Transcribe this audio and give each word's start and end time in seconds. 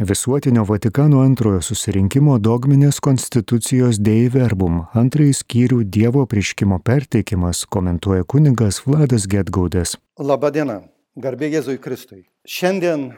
Visuotinio 0.00 0.62
Vatikano 0.62 1.24
antrojo 1.26 1.58
susirinkimo 1.66 2.36
dogminės 2.38 3.00
konstitucijos 3.02 3.96
Dei 3.98 4.28
Verbum 4.30 4.76
antrąjį 4.94 5.32
skyrių 5.34 5.78
Dievo 5.90 6.22
priškimo 6.30 6.76
perteikimas 6.86 7.64
komentuoja 7.66 8.22
kunigas 8.22 8.78
Vladas 8.84 9.26
Getgaudės. 9.26 9.96
Labadiena, 10.22 10.84
garbė 11.18 11.48
Jėzui 11.50 11.80
Kristui. 11.82 12.20
Šiandien 12.46 13.08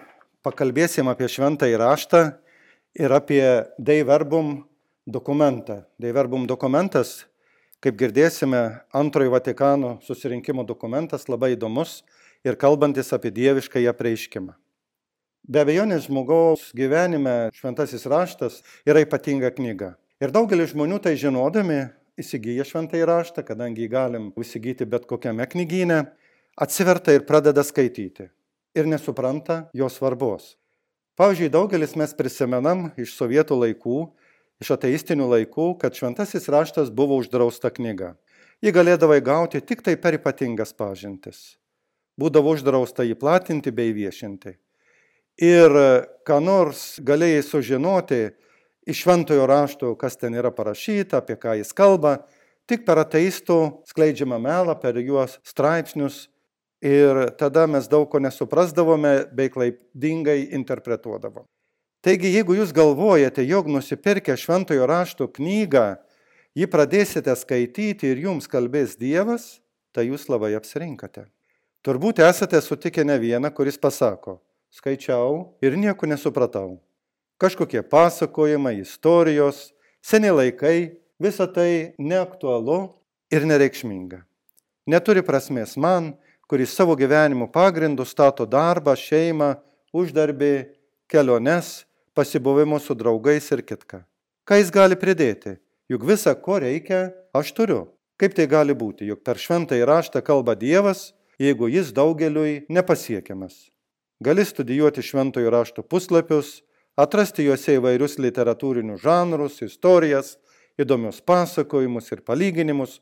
pakalbėsim 0.40 1.10
apie 1.12 1.28
šventąjį 1.28 1.76
raštą 1.84 2.22
ir 2.96 3.12
apie 3.12 3.44
Dei 3.76 4.00
Verbum 4.08 4.64
dokumentą. 5.04 5.82
Dei 6.00 6.16
Verbum 6.16 6.48
dokumentas, 6.48 7.26
kaip 7.84 8.00
girdėsime, 8.00 8.64
antrojo 8.96 9.36
Vatikano 9.36 9.98
susirinkimo 10.08 10.64
dokumentas 10.64 11.28
labai 11.28 11.58
įdomus 11.58 11.98
ir 12.40 12.56
kalbantis 12.56 13.12
apie 13.12 13.36
dievišką 13.36 13.84
ją 13.84 13.92
preiškimą. 14.00 14.56
Be 15.48 15.62
abejonės 15.64 16.04
žmogaus 16.04 16.66
gyvenime 16.76 17.48
šventasis 17.56 18.04
raštas 18.10 18.58
yra 18.84 19.00
ypatinga 19.06 19.48
knyga. 19.56 19.94
Ir 20.20 20.34
daugelis 20.34 20.74
žmonių 20.74 20.98
tai 21.00 21.14
žinodami 21.16 21.86
įsigyja 22.20 22.66
šventąjį 22.68 23.06
raštą, 23.08 23.44
kadangi 23.48 23.86
jį 23.86 23.88
galim 23.90 24.26
įsigyti 24.36 24.84
bet 24.84 25.08
kokiame 25.08 25.46
knygyne, 25.48 26.12
atsiverta 26.60 27.16
ir 27.16 27.24
pradeda 27.24 27.64
skaityti. 27.64 28.28
Ir 28.76 28.86
nesupranta 28.86 29.64
jo 29.72 29.88
svarbos. 29.88 30.58
Pavyzdžiui, 31.16 31.50
daugelis 31.56 31.96
mes 31.96 32.12
prisimenam 32.14 32.90
iš 33.00 33.16
sovietų 33.16 33.56
laikų, 33.64 33.98
iš 34.60 34.76
ateistinių 34.76 35.32
laikų, 35.34 35.72
kad 35.80 35.96
šventasis 35.96 36.52
raštas 36.52 36.92
buvo 36.92 37.16
uždrausta 37.16 37.72
knyga. 37.72 38.14
Jį 38.60 38.76
galėdavai 38.76 39.22
gauti 39.24 39.64
tik 39.64 39.80
tai 39.80 39.96
per 39.96 40.20
ypatingas 40.20 40.76
pažintis. 40.76 41.56
Būdavo 42.20 42.52
uždrausta 42.52 43.08
jį 43.08 43.16
platinti 43.16 43.72
bei 43.72 43.96
viešinti 43.96 44.60
ir 45.40 45.74
ką 46.28 46.38
nors 46.44 47.00
galėjai 47.02 47.42
sužinoti 47.46 48.20
iš 48.86 49.04
šventojo 49.04 49.46
rašto, 49.48 49.94
kas 49.96 50.18
ten 50.20 50.36
yra 50.36 50.52
parašyta, 50.54 51.20
apie 51.20 51.36
ką 51.40 51.56
jis 51.60 51.72
kalba, 51.76 52.20
tik 52.70 52.84
per 52.86 53.00
ateistų 53.02 53.84
skleidžiamą 53.88 54.38
melą, 54.42 54.76
per 54.80 54.98
juos 55.00 55.38
straipsnius. 55.46 56.28
Ir 56.80 57.26
tada 57.36 57.66
mes 57.68 57.84
daug 57.92 58.06
ko 58.08 58.16
nesuprasdavome 58.24 59.26
bei 59.36 59.50
klaidingai 59.52 60.46
interpretuodavom. 60.56 61.44
Taigi, 62.00 62.30
jeigu 62.32 62.54
jūs 62.56 62.70
galvojate, 62.72 63.44
jog 63.44 63.68
nusipirkę 63.68 64.32
šventojo 64.40 64.86
rašto 64.88 65.26
knygą, 65.28 65.98
jį 66.56 66.68
pradėsite 66.72 67.34
skaityti 67.36 68.08
ir 68.08 68.22
jums 68.24 68.48
kalbės 68.48 68.96
Dievas, 68.96 69.58
tai 69.92 70.06
jūs 70.08 70.24
labai 70.32 70.54
apsirinkate. 70.56 71.26
Turbūt 71.84 72.22
esate 72.24 72.56
sutikę 72.64 73.04
ne 73.04 73.18
vieną, 73.20 73.52
kuris 73.52 73.76
pasako, 73.80 74.38
skaičiau 74.70 75.56
ir 75.62 75.76
nieko 75.76 76.06
nesupratau. 76.06 76.80
Kažkokie 77.40 77.82
pasakojimai, 77.82 78.80
istorijos, 78.80 79.70
seni 80.02 80.30
laikai, 80.30 80.96
visa 81.20 81.46
tai 81.46 81.94
neaktualu 81.98 82.90
ir 83.32 83.46
nereikšminga. 83.48 84.22
Neturi 84.90 85.22
prasmės 85.24 85.76
man, 85.76 86.14
kuris 86.50 86.74
savo 86.74 86.96
gyvenimo 86.98 87.46
pagrindų 87.52 88.04
stato 88.08 88.46
darbą, 88.48 88.96
šeimą, 88.98 89.54
uždarbį, 89.94 90.54
keliones, 91.10 91.84
pasibuvimus 92.14 92.88
su 92.88 92.96
draugais 92.98 93.46
ir 93.54 93.62
kitką. 93.62 94.02
Ką 94.44 94.58
jis 94.58 94.72
gali 94.74 94.98
pridėti? 94.98 95.56
Juk 95.90 96.04
visa, 96.06 96.34
ko 96.34 96.58
reikia, 96.62 97.10
aš 97.34 97.52
turiu. 97.54 97.84
Kaip 98.20 98.34
tai 98.36 98.44
gali 98.50 98.74
būti, 98.76 99.06
juk 99.08 99.22
per 99.24 99.40
šventą 99.40 99.78
įraštą 99.80 100.20
kalba 100.26 100.52
Dievas, 100.58 101.12
jeigu 101.40 101.70
jis 101.72 101.94
daugeliui 101.96 102.66
nepasiekiamas. 102.68 103.70
Gali 104.20 104.44
studijuoti 104.44 105.02
šventojo 105.02 105.50
rašto 105.50 105.82
puslapius, 105.82 106.58
atrasti 107.00 107.46
juose 107.46 107.78
įvairius 107.78 108.18
literatūrinius 108.20 109.00
žanrus, 109.00 109.62
istorijas, 109.64 110.34
įdomius 110.76 111.22
pasakojimus 111.24 112.10
ir 112.12 112.20
palyginimus, 112.26 112.98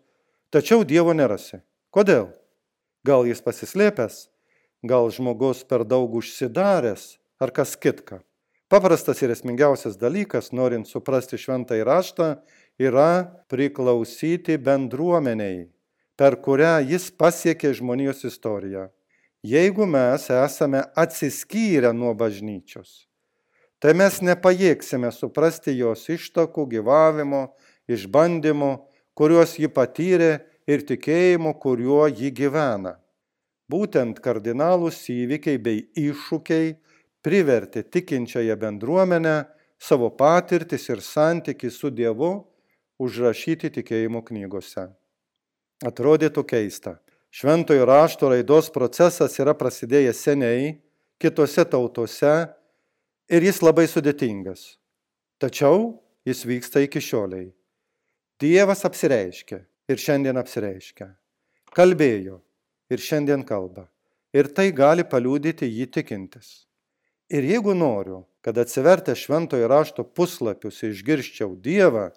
tačiau 0.55 0.85
Dievo 0.87 1.11
nerasi. 1.19 1.59
Kodėl? 1.91 2.29
Gal 3.03 3.27
jis 3.27 3.43
pasislėpęs, 3.43 4.29
gal 4.87 5.11
žmogus 5.11 5.65
per 5.67 5.83
daug 5.83 6.15
užsidaręs, 6.21 7.17
ar 7.43 7.51
kas 7.51 7.75
kitka. 7.75 8.21
Paprastas 8.71 9.19
ir 9.25 9.33
esmingiausias 9.35 9.97
dalykas, 9.99 10.53
norint 10.55 10.87
suprasti 10.87 11.41
šventąjį 11.41 11.83
raštą, 11.89 12.29
yra 12.79 13.27
priklausyti 13.51 14.55
bendruomeniai, 14.63 15.67
per 16.15 16.39
kurią 16.47 16.77
jis 16.93 17.11
pasiekė 17.11 17.75
žmonijos 17.75 18.23
istoriją 18.31 18.87
jeigu 19.43 19.87
mes 19.87 20.29
esame 20.31 20.83
atsiskyrę 20.97 21.93
nuo 21.93 22.15
bažnyčios, 22.15 23.07
tai 23.79 23.95
mes 23.95 24.21
nepajėgsime 24.23 25.11
suprasti 25.15 25.77
jos 25.79 26.09
ištakų, 26.11 26.67
gyvavimo, 26.75 27.43
išbandymų, 27.89 28.73
kuriuos 29.15 29.59
ji 29.59 29.71
patyrė 29.71 30.33
ir 30.69 30.85
tikėjimo, 30.87 31.55
kuriuo 31.63 32.07
ji 32.09 32.31
gyvena. 32.35 32.99
Būtent 33.69 34.21
kardinalūs 34.25 35.01
įvykiai 35.13 35.59
bei 35.61 35.83
iššūkiai 35.93 36.77
privertė 37.25 37.83
tikinčiąją 37.85 38.57
bendruomenę 38.57 39.37
savo 39.79 40.09
patirtis 40.11 40.89
ir 40.89 41.03
santykių 41.05 41.71
su 41.71 41.91
Dievu 41.93 42.31
užrašyti 42.99 43.71
tikėjimo 43.77 44.23
knygose. 44.27 44.89
Atrodytų 45.85 46.43
keista, 46.49 46.97
Šventojo 47.31 47.85
rašto 47.85 48.31
raidos 48.33 48.71
procesas 48.73 49.37
yra 49.41 49.53
prasidėjęs 49.57 50.21
seniai, 50.25 50.79
kitose 51.21 51.65
tautose 51.69 52.33
ir 53.29 53.45
jis 53.45 53.61
labai 53.61 53.85
sudėtingas. 53.91 54.79
Tačiau 55.39 55.99
jis 56.27 56.41
vyksta 56.49 56.81
iki 56.87 57.03
šioliai. 57.05 57.51
Dievas 58.41 58.85
apsireiškia 58.89 59.61
ir 59.93 60.01
šiandien 60.01 60.41
apsireiškia. 60.41 61.11
Kalbėjo 61.77 62.41
ir 62.89 63.05
šiandien 63.05 63.45
kalba. 63.45 63.89
Ir 64.33 64.49
tai 64.57 64.71
gali 64.73 65.05
paliūdyti 65.05 65.69
jį 65.69 65.89
tikintis. 65.93 66.65
Ir 67.29 67.45
jeigu 67.45 67.75
noriu, 67.77 68.23
kad 68.41 68.57
atsivertę 68.57 69.13
šventojo 69.17 69.69
rašto 69.69 70.05
puslapius 70.05 70.81
išgirščiau 70.87 71.57
Dievą, 71.61 72.09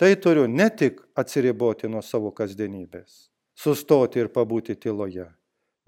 tai 0.00 0.14
turiu 0.16 0.48
ne 0.48 0.70
tik 0.72 1.02
atsiriboti 1.16 1.92
nuo 1.92 2.04
savo 2.04 2.32
kasdienybės 2.32 3.26
sustoti 3.56 4.20
ir 4.22 4.30
pabūti 4.32 4.76
tyloje, 4.78 5.26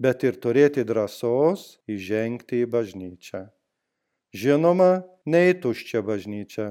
bet 0.01 0.25
ir 0.25 0.39
turėti 0.41 0.83
drąsos 0.87 1.77
įžengti 1.89 2.63
į 2.65 2.69
bažnyčią. 2.73 3.45
Žinoma, 4.33 5.03
ne 5.25 5.41
į 5.51 5.57
tuščią 5.63 6.03
bažnyčią, 6.05 6.67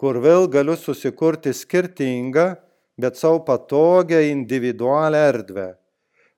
kur 0.00 0.18
vėl 0.24 0.48
galiu 0.48 0.76
susikurti 0.76 1.52
skirtingą, 1.56 2.56
bet 3.00 3.16
savo 3.16 3.40
patogią 3.46 4.20
individualią 4.32 5.22
erdvę, 5.32 5.68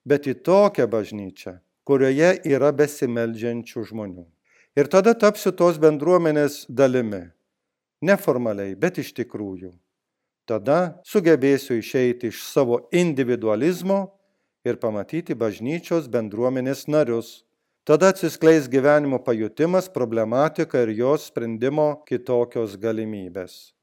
bet 0.06 0.28
į 0.30 0.36
tokią 0.46 0.86
bažnyčią, 0.90 1.58
kurioje 1.86 2.36
yra 2.50 2.70
besimeldžiančių 2.76 3.86
žmonių. 3.90 4.26
Ir 4.74 4.90
tada 4.90 5.14
tapsiu 5.14 5.52
tos 5.54 5.78
bendruomenės 5.78 6.64
dalimi. 6.68 7.28
Neformaliai, 8.02 8.74
bet 8.74 8.98
iš 8.98 9.12
tikrųjų. 9.14 9.70
Tada 10.44 11.00
sugebėsiu 11.08 11.78
išeiti 11.80 12.28
iš 12.28 12.42
savo 12.44 12.82
individualizmo 12.92 14.12
ir 14.64 14.76
pamatyti 14.80 15.36
bažnyčios 15.36 16.08
bendruomenės 16.12 16.84
narius. 16.88 17.44
Tada 17.84 18.10
atsiskleis 18.12 18.68
gyvenimo 18.72 19.18
pajutimas, 19.24 19.90
problematika 19.92 20.80
ir 20.84 20.92
jos 20.96 21.28
sprendimo 21.28 22.04
kitokios 22.08 22.78
galimybės. 22.80 23.74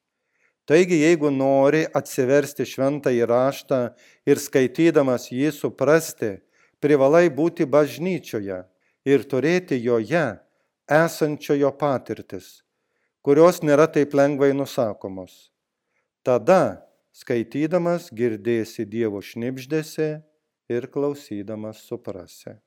Taigi, 0.66 1.01
jeigu 1.01 1.29
nori 1.33 1.83
atsiversti 1.97 2.66
šventą 2.66 3.13
įraštą 3.13 3.81
ir 4.29 4.41
skaitydamas 4.41 5.27
jį 5.33 5.51
suprasti, 5.53 6.38
privalai 6.81 7.27
būti 7.29 7.66
bažnyčioje 7.66 8.61
ir 9.05 9.25
turėti 9.29 9.77
joje 9.81 10.25
esančiojo 10.89 11.73
patirtis, 11.77 12.61
kurios 13.21 13.62
nėra 13.65 13.89
taip 13.89 14.13
lengvai 14.18 14.53
nusakomos. 14.57 15.50
Tada, 16.21 16.85
skaitydamas, 17.18 18.12
girdėsi 18.13 18.85
Dievo 18.85 19.25
šnipždėsi 19.25 20.21
ir 20.69 20.85
klausydamas 20.94 21.81
suprasi. 21.88 22.62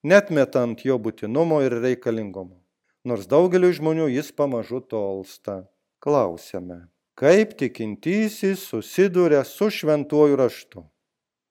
net 0.06 0.30
metant 0.30 0.84
jo 0.86 0.98
būtinumo 1.02 1.58
ir 1.66 1.74
reikalingumo. 1.82 2.60
Nors 3.04 3.26
daugeliu 3.28 3.72
žmonių 3.74 4.06
jis 4.14 4.30
pamažu 4.32 4.80
tolsta. 4.80 5.64
Klausėme, 6.04 6.86
kaip 7.18 7.56
tikintysis 7.58 8.62
susiduria 8.70 9.42
su 9.44 9.70
šventuoju 9.72 10.38
raštu? 10.38 10.84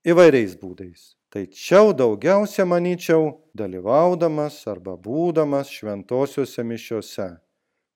Įvairiais 0.08 0.56
būdais. 0.62 1.14
Tačiau 1.34 1.92
daugiausia, 1.98 2.64
manyčiau, 2.70 3.42
dalyvaudamas 3.58 4.60
arba 4.70 4.94
būdamas 4.94 5.72
šventosiuose 5.74 6.64
mišiuose 6.64 7.32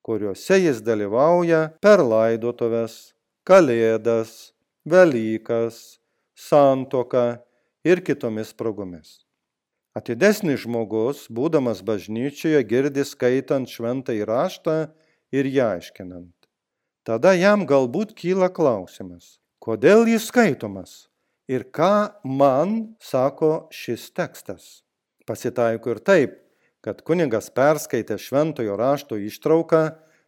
kuriuose 0.08 0.56
jis 0.56 0.78
dalyvauja 0.80 1.58
per 1.84 2.00
laidotuves, 2.00 2.94
kalėdas, 3.44 4.54
Velykas, 4.88 5.98
santoką 6.34 7.38
ir 7.84 8.00
kitomis 8.04 8.54
progomis. 8.56 9.24
Atidesnis 9.98 10.62
žmogus, 10.62 11.26
būdamas 11.32 11.82
bažnyčioje, 11.84 12.60
girdi 12.70 13.04
skaitant 13.04 13.68
šventą 13.68 14.14
įraštą 14.14 14.76
ir 15.34 15.48
ją 15.50 15.72
aiškinant. 15.78 16.34
Tada 17.04 17.32
jam 17.34 17.64
galbūt 17.66 18.14
kyla 18.16 18.50
klausimas, 18.52 19.38
kodėl 19.64 20.06
jis 20.08 20.28
skaitomas 20.28 21.08
ir 21.48 21.64
ką 21.72 22.20
man 22.24 22.94
sako 23.00 23.68
šis 23.72 24.10
tekstas. 24.12 24.82
Pasitaiko 25.26 25.96
ir 25.96 26.02
taip, 26.04 26.36
kad 26.84 27.00
kunigas 27.04 27.50
perskaitė 27.52 28.20
šventojo 28.20 28.76
rašto 28.78 29.18
ištrauką, 29.18 29.82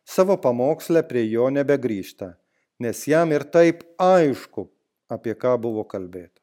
savo 0.05 0.37
pamokslę 0.41 1.05
prie 1.09 1.27
jo 1.31 1.47
nebegrįžta, 1.53 2.35
nes 2.81 3.05
jam 3.07 3.33
ir 3.33 3.45
taip 3.53 3.85
aišku, 4.01 4.67
apie 5.13 5.35
ką 5.37 5.57
buvo 5.61 5.85
kalbėta. 5.85 6.41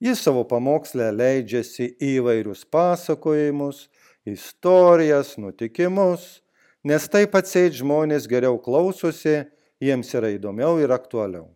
Jis 0.00 0.22
savo 0.24 0.46
pamokslę 0.48 1.10
leidžiasi 1.12 1.90
į 2.00 2.12
įvairius 2.22 2.62
pasakojimus, 2.72 3.88
istorijas, 4.24 5.34
nutikimus, 5.36 6.40
nes 6.84 7.08
taip 7.12 7.34
atseit 7.36 7.76
žmonės 7.76 8.28
geriau 8.30 8.56
klausosi, 8.62 9.42
jiems 9.80 10.14
yra 10.16 10.30
įdomiau 10.36 10.78
ir 10.80 10.94
aktualiau. 10.94 11.50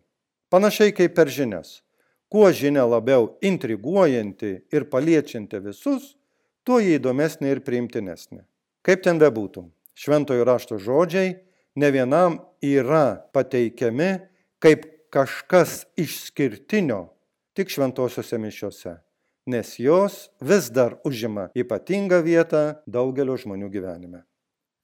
Panašiai 0.53 0.93
kaip 0.93 1.15
per 1.17 1.31
žinias. 1.33 1.79
Kuo 2.29 2.51
žinia 2.53 2.83
labiau 2.85 3.31
intriguojanti 3.41 4.51
ir 4.73 4.85
paliečianti 4.91 5.61
visus, 5.63 6.13
tuo 6.65 6.81
jį 6.81 6.99
įdomesnė 6.99 7.53
ir 7.53 7.61
priimtinesnė. 7.65 8.43
Kaip 8.85 9.01
ten 9.05 9.21
bebūtų, 9.21 9.65
šventojo 9.97 10.45
rašto 10.45 10.77
žodžiai 10.81 11.35
ne 11.75 11.91
vienam 11.91 12.39
yra 12.63 13.21
pateikiami 13.33 14.11
kaip 14.59 14.85
kažkas 15.13 15.85
išskirtinio 15.99 17.05
tik 17.55 17.71
šventosiuose 17.71 18.39
mišiuose, 18.41 18.95
nes 19.47 19.75
jos 19.79 20.29
vis 20.41 20.69
dar 20.75 20.97
užima 21.07 21.49
ypatingą 21.55 22.19
vietą 22.25 22.63
daugelio 22.87 23.37
žmonių 23.39 23.69
gyvenime. 23.71 24.25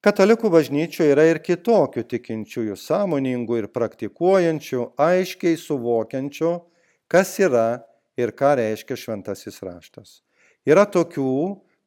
Katalikų 0.02 0.50
bažnyčioje 0.50 1.14
yra 1.14 1.28
ir 1.30 1.40
kitokių 1.46 2.02
tikinčiųjų 2.10 2.78
sąmoningų 2.80 3.60
ir 3.60 3.68
praktikuojančių, 3.70 4.86
aiškiai 4.98 5.60
suvokiančių, 5.62 6.54
kas 7.12 7.36
yra 7.44 7.84
ir 8.18 8.34
ką 8.34 8.56
reiškia 8.58 8.98
šventasis 8.98 9.62
raštas. 9.62 10.22
Yra 10.66 10.88
tokių, 10.90 11.28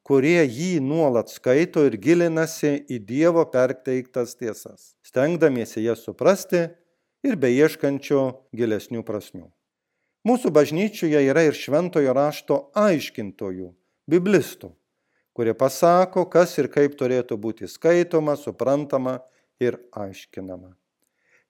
kurie 0.05 0.45
jį 0.45 0.79
nuolat 0.85 1.33
skaito 1.33 1.87
ir 1.89 1.97
gilinasi 1.97 2.77
į 2.93 3.01
Dievo 3.09 3.47
perteiktas 3.49 4.37
tiesas, 4.37 4.93
stengdamiesi 5.03 5.83
jas 5.87 6.05
suprasti 6.05 6.67
ir 7.25 7.41
beieškančio 7.41 8.25
gilesnių 8.53 9.03
prasmių. 9.07 9.49
Mūsų 10.25 10.53
bažnyčioje 10.57 11.21
yra 11.25 11.45
ir 11.49 11.57
šventojo 11.57 12.13
rašto 12.17 12.61
aiškintojų, 12.77 13.73
biblistų, 14.09 14.71
kurie 15.37 15.57
pasako, 15.57 16.25
kas 16.29 16.57
ir 16.61 16.71
kaip 16.73 16.97
turėtų 17.01 17.37
būti 17.41 17.69
skaitoma, 17.69 18.37
suprantama 18.41 19.19
ir 19.61 19.81
aiškinama. 19.93 20.77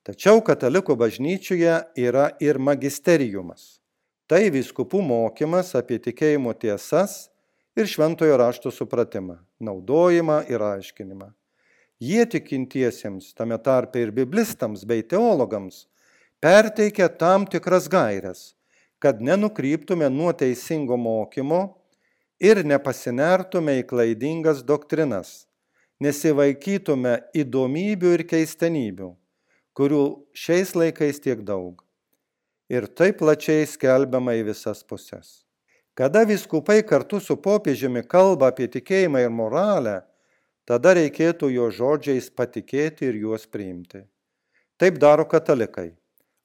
Tačiau 0.05 0.43
katalikų 0.45 0.99
bažnyčioje 1.01 1.77
yra 1.97 2.31
ir 2.43 2.59
magisteriumas. 2.59 3.79
Tai 4.29 4.43
viskupų 4.53 5.01
mokymas 5.05 5.75
apie 5.79 5.99
tikėjimo 6.03 6.53
tiesas 6.57 7.29
ir 7.77 7.89
šventojo 7.91 8.37
rašto 8.39 8.71
supratimą, 8.71 9.39
naudojimą 9.61 10.45
ir 10.51 10.63
aiškinimą. 10.63 11.31
Jie 12.03 12.27
tikintiesiems, 12.27 13.33
tame 13.39 13.59
tarpe 13.59 14.03
ir 14.03 14.13
biblistams 14.15 14.85
bei 14.85 15.03
teologams, 15.03 15.87
perteikia 16.43 17.09
tam 17.09 17.47
tikras 17.47 17.89
gairias, 17.89 18.53
kad 18.99 19.23
nenukryptume 19.23 20.11
nuo 20.11 20.33
teisingo 20.33 20.97
mokymo 20.97 21.63
ir 22.43 22.65
nepasinertume 22.67 23.79
į 23.81 23.87
klaidingas 23.91 24.65
doktrinas, 24.67 25.45
nesivaikytume 26.03 27.15
įdomybių 27.37 28.15
ir 28.19 28.27
keistenybių, 28.29 29.15
kurių 29.79 30.05
šiais 30.35 30.75
laikais 30.75 31.23
tiek 31.23 31.47
daug. 31.47 31.81
Ir 32.73 32.89
taip 32.89 33.21
plačiai 33.21 33.67
skelbiama 33.69 34.35
į 34.41 34.49
visas 34.51 34.83
puses. 34.83 35.44
Kada 35.95 36.25
viskupai 36.27 36.83
kartu 36.83 37.21
su 37.21 37.37
popiežiumi 37.39 38.01
kalba 38.03 38.49
apie 38.51 38.67
tikėjimą 38.67 39.21
ir 39.23 39.31
moralę, 39.31 40.01
tada 40.67 40.91
reikėtų 40.99 41.53
jo 41.55 41.69
žodžiais 41.71 42.33
patikėti 42.35 43.07
ir 43.07 43.21
juos 43.21 43.45
priimti. 43.47 44.01
Taip 44.75 44.99
daro 44.99 45.23
katalikai. 45.31 45.93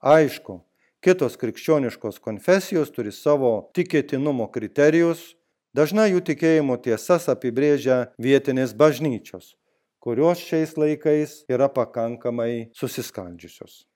Aišku, 0.05 0.59
kitos 1.01 1.39
krikščioniškos 1.41 2.21
konfesijos 2.21 2.93
turi 2.93 3.09
savo 3.09 3.71
tikėtinumo 3.73 4.51
kriterijus, 4.53 5.33
dažnai 5.73 6.11
jų 6.11 6.21
tikėjimo 6.29 6.77
tiesas 6.85 7.25
apibrėžia 7.33 8.13
vietinės 8.21 8.77
bažnyčios, 8.77 9.55
kurios 9.97 10.45
šiais 10.45 10.77
laikais 10.77 11.39
yra 11.49 11.73
pakankamai 11.73 12.69
susiskaldžiusios. 12.77 13.87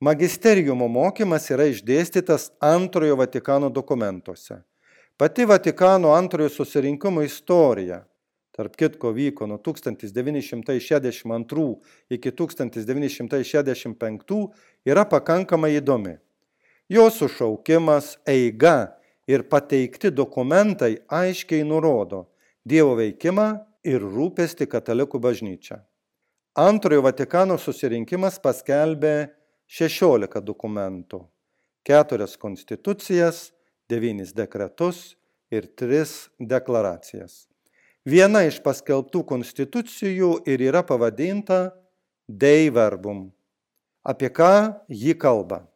Magisteriumo 0.00 0.88
mokymas 0.88 1.52
yra 1.52 1.68
išdėstytas 1.68 2.48
antrojo 2.64 3.20
Vatikano 3.20 3.68
dokumentuose 3.68 4.62
Pati 5.22 5.44
Vatikano 5.44 6.14
antrojo 6.14 6.48
susirinkimo 6.48 7.22
istorija, 7.22 8.04
tarp 8.50 8.76
kitko 8.76 9.10
vyko 9.14 9.46
nuo 9.46 9.58
1962 9.58 11.76
iki 12.10 12.30
1965, 12.30 14.48
yra 14.84 15.04
pakankamai 15.04 15.76
įdomi. 15.78 16.18
Jos 16.90 17.18
sušaukimas, 17.22 18.18
eiga 18.26 18.98
ir 19.30 19.42
pateikti 19.46 20.10
dokumentai 20.10 20.98
aiškiai 21.06 21.62
nurodo 21.70 22.26
Dievo 22.66 22.98
veikimą 22.98 23.62
ir 23.86 24.02
rūpesti 24.02 24.66
katalikų 24.66 25.22
bažnyčia. 25.22 25.86
Antrojo 26.58 27.06
Vatikano 27.06 27.62
susirinkimas 27.62 28.42
paskelbė 28.42 29.30
16 29.70 30.42
dokumentų, 30.42 31.22
keturias 31.86 32.34
konstitucijas, 32.34 33.54
devynis 33.92 34.32
dekretus 34.32 35.12
ir 35.52 35.68
tris 35.76 36.30
deklaracijas. 36.40 37.44
Viena 38.08 38.42
iš 38.48 38.58
paskelbtų 38.64 39.22
konstitucijų 39.28 40.32
ir 40.48 40.64
yra 40.72 40.82
pavadinta 40.82 41.68
Dei 42.26 42.70
verbum. 42.72 43.28
Apie 44.02 44.32
ką 44.32 44.72
ji 44.88 45.12
kalba? 45.14 45.66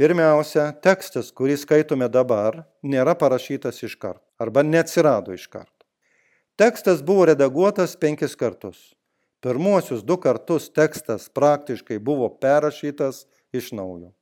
Pirmiausia, 0.00 0.70
tekstas, 0.80 1.28
kurį 1.36 1.58
skaitome 1.60 2.06
dabar, 2.08 2.62
nėra 2.80 3.12
parašytas 3.18 3.82
iš 3.84 3.98
karto 4.00 4.24
arba 4.40 4.62
neatsirado 4.64 5.34
iš 5.36 5.44
karto. 5.52 5.84
Tekstas 6.56 7.02
buvo 7.04 7.26
redaguotas 7.28 7.96
penkis 8.00 8.36
kartus. 8.36 8.94
Pirmuosius 9.44 10.00
du 10.04 10.16
kartus 10.20 10.68
tekstas 10.72 11.28
praktiškai 11.32 11.98
buvo 11.98 12.28
perrašytas 12.40 13.26
iš 13.52 13.72
naujo. 13.76 14.12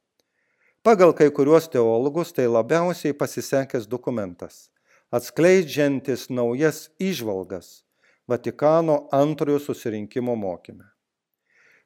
Pagal 0.83 1.13
kai 1.13 1.31
kuriuos 1.35 1.67
teologus 1.73 2.33
tai 2.33 2.47
labiausiai 2.47 3.17
pasisekęs 3.17 3.89
dokumentas, 3.91 4.69
atskleidžiantis 5.11 6.29
naujas 6.31 6.89
išvalgas 7.03 7.83
Vatikano 8.29 9.09
antrojo 9.13 9.59
susirinkimo 9.59 10.35
mokyme. 10.37 10.85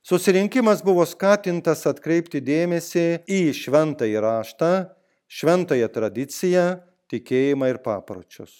Susirinkimas 0.02 0.80
buvo 0.82 1.04
skatintas 1.06 1.84
atkreipti 1.86 2.40
dėmesį 2.42 3.04
į 3.30 3.52
šventąjį 3.54 4.22
raštą, 4.24 4.70
šventąją 5.30 5.86
tradiciją, 5.94 6.64
tikėjimą 7.06 7.68
ir 7.70 7.78
papročius. 7.84 8.56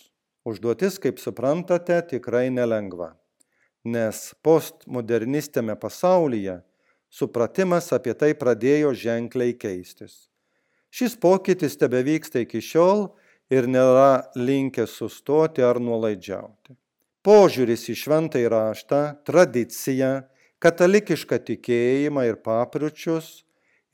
Užduotis, 0.47 1.01
kaip 1.03 1.19
suprantate, 1.19 1.99
tikrai 2.07 2.47
nelengva, 2.55 3.17
nes 3.83 4.23
postmodernistėme 4.47 5.75
pasaulyje 5.83 6.61
supratimas 7.13 7.93
apie 7.93 8.15
tai 8.17 8.33
pradėjo 8.39 8.95
ženkliai 8.97 9.53
keistis. 9.53 10.29
Šis 10.93 11.17
pokytis 11.17 11.77
tebe 11.81 12.03
vyksta 12.05 12.43
iki 12.45 12.61
šiol 12.65 13.11
ir 13.53 13.69
nėra 13.69 14.33
linkęs 14.37 14.97
sustoti 14.97 15.65
ar 15.65 15.81
nuolaidžiauti. 15.81 16.77
Požiūris 17.23 17.87
į 17.93 17.95
šventąjį 18.01 18.49
raštą, 18.51 19.01
tradiciją, 19.29 20.13
katalikišką 20.63 21.39
tikėjimą 21.49 22.27
ir 22.29 22.39
papročius 22.45 23.43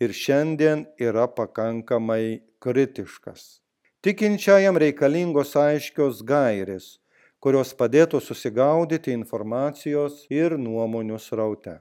ir 0.00 0.14
šiandien 0.14 0.86
yra 1.02 1.26
pakankamai 1.28 2.40
kritiškas. 2.62 3.58
Tikinčiajam 4.02 4.78
reikalingos 4.78 5.56
aiškios 5.58 6.22
gairės, 6.26 6.98
kurios 7.42 7.74
padėtų 7.74 8.22
susigaudyti 8.22 9.12
informacijos 9.14 10.24
ir 10.30 10.54
nuomonių 10.58 11.18
sraute. 11.22 11.78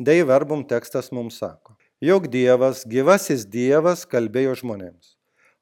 Dei 0.00 0.22
verbum 0.24 0.62
tekstas 0.64 1.10
mums 1.12 1.36
sako, 1.36 1.74
jog 2.00 2.24
Dievas, 2.32 2.86
gyvasis 2.88 3.42
Dievas 3.44 4.06
kalbėjo 4.08 4.54
žmonėms. 4.62 5.18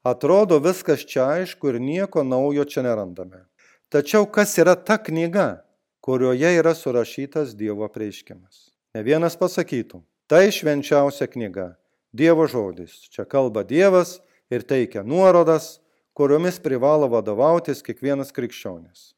Atrodo 0.07 0.61
viskas 0.63 1.03
čia 1.03 1.25
aišku 1.41 1.73
ir 1.73 1.79
nieko 1.83 2.23
naujo 2.23 2.63
čia 2.63 2.85
nerandame. 2.85 3.41
Tačiau 3.91 4.23
kas 4.31 4.55
yra 4.55 4.77
ta 4.79 4.95
knyga, 4.95 5.65
kurioje 5.99 6.53
yra 6.55 6.71
surašytas 6.71 7.51
Dievo 7.59 7.89
prieiškimas. 7.91 8.69
Ne 8.95 9.03
vienas 9.03 9.35
pasakytų, 9.35 9.99
tai 10.31 10.47
švenčiausia 10.55 11.27
knyga, 11.27 11.73
Dievo 12.15 12.47
žodis. 12.47 12.95
Čia 13.11 13.27
kalba 13.27 13.65
Dievas 13.67 14.21
ir 14.47 14.63
teikia 14.63 15.03
nuorodas, 15.03 15.81
kuriomis 16.15 16.63
privalo 16.63 17.11
vadovautis 17.11 17.83
kiekvienas 17.83 18.31
krikščionis. 18.31 19.11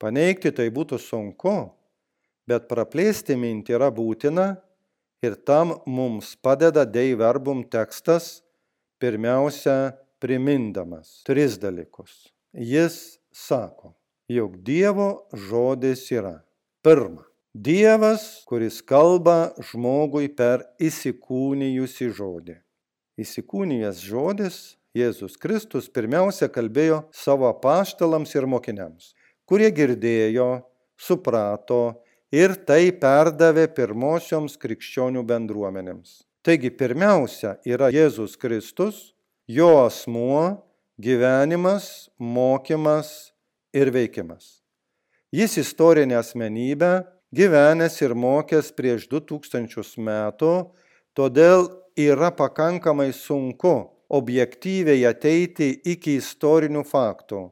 Paneigti 0.00 0.48
tai 0.48 0.72
būtų 0.72 0.96
sunku, 0.96 1.74
bet 2.48 2.68
praplėsti 2.70 3.36
mintį 3.38 3.76
yra 3.78 3.90
būtina 3.94 4.46
ir 5.22 5.36
tam 5.46 5.76
mums 5.86 6.34
padeda 6.36 6.84
Dei 6.84 7.14
verbum 7.18 7.62
tekstas, 7.64 8.42
pirmiausia, 9.02 9.94
primindamas 10.22 11.22
tris 11.26 11.58
dalykus. 11.58 12.30
Jis 12.52 13.18
sako, 13.32 13.94
jog 14.30 14.58
Dievo 14.62 15.26
žodis 15.32 16.04
yra. 16.14 16.42
Pirma, 16.82 17.24
Dievas, 17.54 18.42
kuris 18.48 18.80
kalba 18.82 19.52
žmogui 19.70 20.30
per 20.32 20.64
įsikūnijusi 20.82 22.08
žodį. 22.16 22.56
Įsikūnijęs 23.22 24.00
žodis 24.02 24.56
Jėzus 24.96 25.38
Kristus 25.40 25.88
pirmiausia 25.88 26.50
kalbėjo 26.52 27.02
savo 27.16 27.48
paštalams 27.62 28.32
ir 28.36 28.44
mokiniams, 28.48 29.12
kurie 29.48 29.70
girdėjo, 29.72 30.66
suprato 31.00 32.02
ir 32.32 32.56
tai 32.66 32.90
perdavė 32.96 33.68
pirmosioms 33.76 34.56
krikščionių 34.60 35.22
bendruomenėms. 35.28 36.22
Taigi 36.42 36.72
pirmiausia 36.74 37.58
yra 37.68 37.92
Jėzus 37.92 38.34
Kristus, 38.40 39.12
jo 39.46 39.68
asmuo, 39.84 40.64
gyvenimas, 40.98 42.08
mokymas 42.18 43.32
ir 43.76 43.92
veikimas. 43.94 44.62
Jis 45.32 45.60
istorinė 45.62 46.18
asmenybė, 46.18 47.04
gyvenęs 47.32 48.00
ir 48.02 48.16
mokęs 48.18 48.72
prieš 48.76 49.06
2000 49.12 50.02
metų, 50.02 50.52
todėl 51.16 51.68
yra 51.96 52.32
pakankamai 52.34 53.12
sunku 53.16 53.92
objektyviai 54.12 55.06
ateiti 55.08 55.70
iki 55.88 56.18
istorinių 56.20 56.82
faktų. 56.84 57.46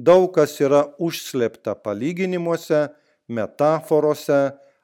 Daug 0.00 0.30
kas 0.32 0.54
yra 0.64 0.86
užslepta 0.96 1.74
palyginimuose, 1.76 2.86
metaforose, 3.30 4.40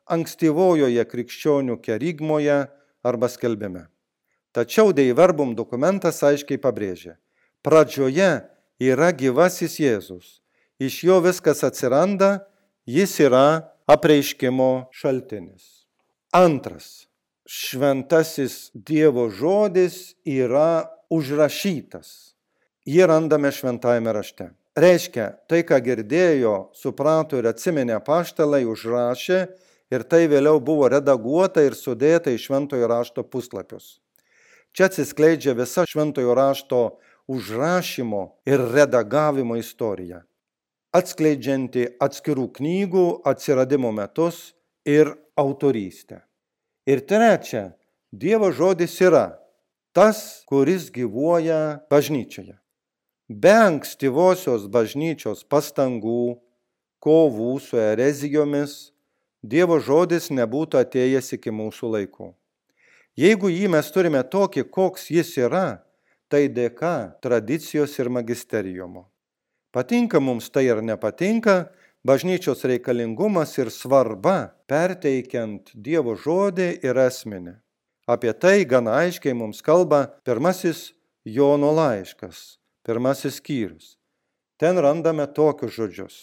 ankstyvojoje 0.06 1.02
krikščionių 1.10 1.80
kerigmoje 1.82 2.62
arba 3.06 3.28
skelbime. 3.28 3.86
Tačiau 4.54 4.94
Deiverbum 4.96 5.52
dokumentas 5.58 6.22
aiškiai 6.24 6.62
pabrėžia, 6.62 7.18
pradžioje 7.66 8.30
yra 8.80 9.12
gyvasis 9.12 9.76
Jėzus 9.82 10.36
iš 10.78 11.04
jo 11.04 11.20
viskas 11.24 11.64
atsiranda, 11.64 12.46
jis 12.86 13.18
yra 13.20 13.72
apreiškimo 13.88 14.88
šaltinis. 14.92 15.86
Antras, 16.32 17.08
šventasis 17.46 18.70
Dievo 18.74 19.28
žodis 19.30 20.16
yra 20.26 20.90
užrašytas. 21.10 22.36
Jį 22.86 23.06
randame 23.08 23.50
šventajame 23.50 24.12
rašte. 24.14 24.50
Reiškia, 24.76 25.30
tai, 25.48 25.62
ką 25.64 25.78
girdėjo, 25.80 26.56
suprato 26.76 27.38
ir 27.40 27.48
atsiminė 27.48 27.96
paštalai, 28.04 28.66
užrašė 28.68 29.40
ir 29.94 30.04
tai 30.04 30.26
vėliau 30.28 30.60
buvo 30.60 30.90
redaguota 30.92 31.64
ir 31.64 31.76
sudėta 31.78 32.34
į 32.34 32.42
šventojo 32.42 32.90
rašto 32.92 33.24
puslapius. 33.24 33.96
Čia 34.76 34.90
atsiskleidžia 34.90 35.56
visa 35.56 35.86
šventojo 35.88 36.36
rašto 36.36 36.80
užrašymo 37.32 38.24
ir 38.44 38.68
redagavimo 38.76 39.56
istorija 39.56 40.26
atskleidžianti 40.96 41.86
atskirų 42.00 42.46
knygų 42.56 43.06
atsiradimo 43.28 43.92
metus 43.92 44.54
ir 44.88 45.12
autorystę. 45.38 46.22
Ir 46.86 47.02
trečia, 47.08 47.72
Dievo 48.16 48.52
žodis 48.54 48.94
yra 49.02 49.36
tas, 49.92 50.44
kuris 50.48 50.86
gyvuoja 50.94 51.82
bažnyčioje. 51.90 52.54
Be 53.26 53.50
ankstyvosios 53.50 54.68
bažnyčios 54.70 55.40
pastangų, 55.50 56.38
kovų 57.02 57.54
su 57.58 57.78
erezijomis, 57.78 58.92
Dievo 59.46 59.76
žodis 59.78 60.28
nebūtų 60.30 60.78
atėjęs 60.80 61.32
iki 61.36 61.52
mūsų 61.54 61.90
laikų. 61.92 62.32
Jeigu 63.18 63.50
jį 63.50 63.68
mes 63.70 63.90
turime 63.94 64.22
tokį, 64.26 64.64
koks 64.70 65.10
jis 65.10 65.36
yra, 65.38 65.82
tai 66.30 66.48
dėka 66.50 67.18
tradicijos 67.22 67.94
ir 67.98 68.10
magisterijumo. 68.10 69.06
Patinka 69.70 70.18
mums 70.22 70.50
tai 70.50 70.66
ar 70.72 70.82
nepatinka, 70.82 71.70
bažnyčios 72.06 72.62
reikalingumas 72.66 73.54
ir 73.58 73.70
svarba 73.70 74.54
perteikiant 74.70 75.70
Dievo 75.74 76.14
žodį 76.14 76.68
ir 76.82 76.98
esminį. 77.06 77.56
Apie 78.06 78.30
tai 78.34 78.64
gana 78.64 79.00
aiškiai 79.02 79.34
mums 79.34 79.62
kalba 79.62 80.06
pirmasis 80.26 80.92
Jono 81.26 81.72
laiškas, 81.74 82.58
pirmasis 82.86 83.40
skyrius. 83.40 83.96
Ten 84.56 84.78
randame 84.78 85.26
tokius 85.26 85.74
žodžius. 85.74 86.16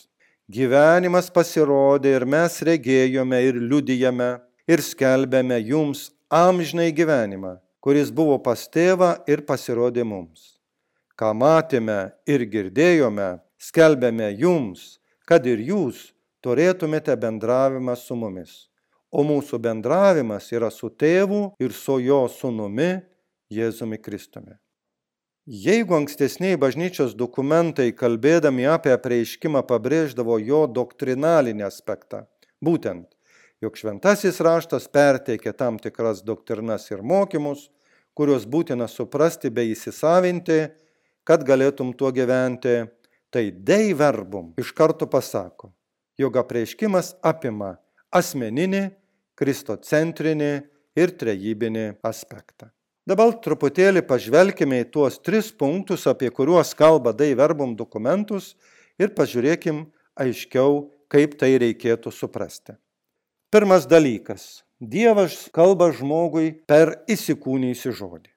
Gyvenimas 0.50 1.30
pasirodė 1.34 2.16
ir 2.18 2.26
mes 2.26 2.56
regėjome 2.66 3.44
ir 3.44 3.60
liudijame 3.60 4.32
ir 4.68 4.82
skelbėme 4.84 5.60
jums 5.62 6.08
amžinai 6.32 6.90
gyvenimą, 6.96 7.58
kuris 7.84 8.10
buvo 8.12 8.40
pas 8.42 8.66
tėvą 8.72 9.18
ir 9.28 9.46
pasirodė 9.48 10.08
mums 10.08 10.54
ką 11.20 11.32
matėme 11.38 12.12
ir 12.30 12.46
girdėjome, 12.50 13.38
skelbėme 13.62 14.32
jums, 14.40 15.00
kad 15.30 15.46
ir 15.48 15.62
jūs 15.62 16.10
turėtumėte 16.44 17.16
bendravimą 17.20 17.96
su 18.00 18.18
mumis. 18.18 18.68
O 19.14 19.22
mūsų 19.24 19.60
bendravimas 19.62 20.50
yra 20.52 20.72
su 20.74 20.90
tėvu 20.90 21.54
ir 21.62 21.74
su 21.78 22.00
jo 22.02 22.26
sunumi 22.34 22.98
Jėzumi 23.54 24.00
Kristumi. 24.02 24.58
Jeigu 25.44 25.98
ankstesniai 25.98 26.56
bažnyčios 26.56 27.18
dokumentai 27.20 27.90
kalbėdami 27.92 28.64
apie 28.64 28.94
apreiškimą 28.96 29.66
pabrėždavo 29.68 30.38
jo 30.40 30.62
doktrinalinį 30.72 31.66
aspektą, 31.68 32.22
būtent, 32.64 33.10
jog 33.60 33.76
šventasis 33.76 34.40
raštas 34.40 34.88
perteikė 34.88 35.52
tam 35.52 35.82
tikras 35.84 36.22
doktrinas 36.24 36.88
ir 36.94 37.04
mokymus, 37.04 37.66
kuriuos 38.16 38.46
būtina 38.48 38.88
suprasti 38.88 39.52
bei 39.52 39.74
įsisavinti, 39.74 40.70
kad 41.28 41.44
galėtum 41.44 41.92
tuo 41.92 42.14
gyventi, 42.16 42.86
tai 43.28 43.52
dei 43.52 43.92
verbum 43.92 44.54
iš 44.56 44.72
karto 44.72 45.10
pasako, 45.12 45.74
jog 46.16 46.40
apreiškimas 46.40 47.18
apima 47.20 47.74
asmeninį, 48.16 48.86
kristocentrinį 49.36 50.54
ir 50.96 51.14
trejybinį 51.20 51.86
aspektą. 52.00 52.72
Dabar 53.04 53.34
truputėlį 53.44 54.06
pažvelkime 54.08 54.80
į 54.86 54.92
tuos 54.96 55.18
tris 55.20 55.50
punktus, 55.52 56.06
apie 56.08 56.30
kuriuos 56.32 56.72
kalba 56.80 57.12
Dei 57.12 57.36
verbum 57.36 57.76
dokumentus 57.76 58.54
ir 58.96 59.12
pažiūrėkim 59.12 59.84
aiškiau, 60.16 60.88
kaip 61.12 61.36
tai 61.36 61.58
reikėtų 61.60 62.14
suprasti. 62.16 62.78
Pirmas 63.52 63.90
dalykas. 63.92 64.64
Dievas 64.80 65.36
kalba 65.52 65.92
žmogui 65.92 66.54
per 66.68 66.96
įsikūnyjusį 67.12 67.92
žodį. 68.00 68.32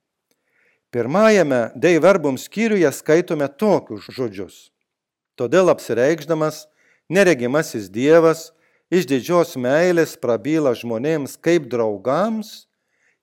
Pirmajame 0.91 1.71
Dei 1.79 2.03
verbum 2.03 2.35
skyriuje 2.35 2.91
skaitome 2.91 3.47
tokius 3.47 4.11
žodžius. 4.11 4.59
Todėl 5.39 5.71
apsireikšdamas, 5.71 6.65
neregimasis 7.07 7.87
Dievas 7.93 8.51
iš 8.91 9.07
didžios 9.07 9.55
meilės 9.55 10.19
prabyla 10.19 10.75
žmonėms 10.75 11.39
kaip 11.39 11.71
draugams 11.71 12.67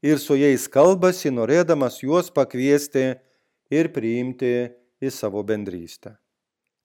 ir 0.04 0.20
su 0.20 0.36
jais 0.38 0.68
kalbasi, 0.68 1.32
norėdamas 1.32 2.02
juos 2.04 2.30
pakviesti 2.34 3.14
ir 3.74 3.90
priimti 3.96 4.54
į 5.04 5.12
savo 5.12 5.44
bendrystę. 5.48 6.18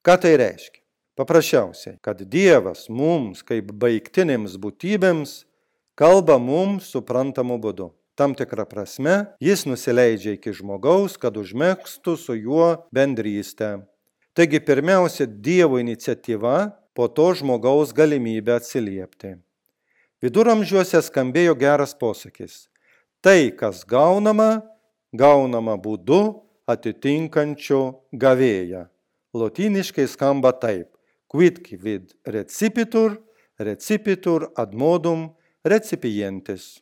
Ką 0.06 0.14
tai 0.22 0.36
reiškia? 0.40 0.80
Paprasčiausiai, 1.18 1.96
kad 1.98 2.20
Dievas 2.30 2.86
mums 2.86 3.42
kaip 3.42 3.72
baigtinėms 3.74 4.54
būtybėms 4.62 5.40
kalba 5.98 6.36
mums 6.38 6.92
suprantamu 6.94 7.56
būdu. 7.58 7.90
Tam 8.14 8.36
tikrą 8.38 8.64
prasme 8.70 9.16
jis 9.42 9.64
nusileidžia 9.66 10.36
iki 10.36 10.54
žmogaus, 10.54 11.18
kad 11.18 11.34
užmėgstų 11.38 12.14
su 12.18 12.38
juo 12.38 12.70
bendrystę. 12.94 13.80
Taigi 14.38 14.62
pirmiausia 14.62 15.26
Dievo 15.26 15.82
iniciatyva, 15.82 16.70
po 16.94 17.10
to 17.10 17.32
žmogaus 17.34 17.90
galimybė 17.94 18.54
atsiliepti. 18.58 19.36
Viduramžiuose 20.22 21.02
skambėjo 21.02 21.58
geras 21.58 21.94
posakis. 21.98 22.68
Tai, 23.20 23.50
kas 23.58 23.82
gaunama, 23.82 24.62
gaunama 25.10 25.74
būdu 25.74 26.20
atitinkančiu 26.70 27.80
gavėją. 28.14 28.84
Lotyniškai 29.34 30.06
skamba 30.06 30.52
taip. 30.54 30.92
Quid 31.28 31.58
vid 31.82 32.14
recipitur, 32.24 33.18
recipitur 33.60 34.48
ad 34.56 34.72
modum 34.72 35.26
recipientis. 35.66 36.78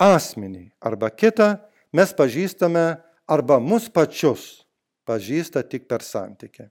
Asmenį 0.00 0.70
arba 0.80 1.10
kitą 1.10 1.58
mes 1.92 2.14
pažįstame 2.16 2.86
arba 3.28 3.58
mus 3.60 3.90
pačius 3.92 4.64
pažįsta 5.04 5.62
tik 5.68 5.88
per 5.90 6.02
santykį. 6.02 6.70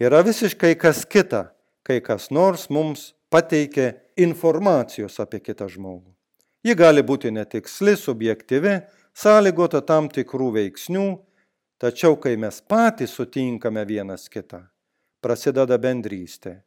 Yra 0.00 0.22
visiškai 0.26 0.74
kas 0.80 1.04
kita, 1.04 1.50
kai 1.86 2.00
kas 2.00 2.30
nors 2.34 2.68
mums 2.72 3.12
pateikia 3.30 3.94
informacijos 4.18 5.20
apie 5.22 5.40
kitą 5.44 5.68
žmogų. 5.70 6.10
Ji 6.60 6.74
gali 6.76 7.00
būti 7.00 7.30
netiksli, 7.32 7.94
subjektyvi, 7.96 8.74
sąlygota 9.16 9.80
tam 9.86 10.10
tikrų 10.12 10.50
veiksnių, 10.58 11.06
tačiau 11.80 12.18
kai 12.20 12.34
mes 12.36 12.60
patys 12.60 13.14
sutinkame 13.16 13.84
vienas 13.88 14.28
kitą, 14.28 14.66
prasideda 15.24 15.78
bendrystė, 15.80 16.58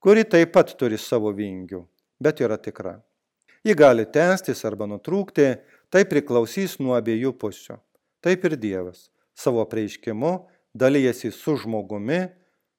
kuri 0.00 0.24
taip 0.24 0.54
pat 0.56 0.72
turi 0.80 0.96
savo 0.96 1.34
vingių, 1.36 1.82
bet 2.20 2.40
yra 2.40 2.56
tikra. 2.56 2.96
Ji 3.66 3.74
gali 3.76 4.06
tęstis 4.08 4.64
arba 4.64 4.88
nutrūkti, 4.88 5.48
tai 5.92 6.06
priklausys 6.08 6.78
nuo 6.80 6.96
abiejų 6.96 7.34
pusių. 7.36 7.76
Taip 8.24 8.44
ir 8.48 8.56
Dievas 8.56 9.10
savo 9.38 9.62
prieiškimu 9.68 10.32
dalyjasi 10.78 11.30
su 11.34 11.56
žmogumi, 11.60 12.26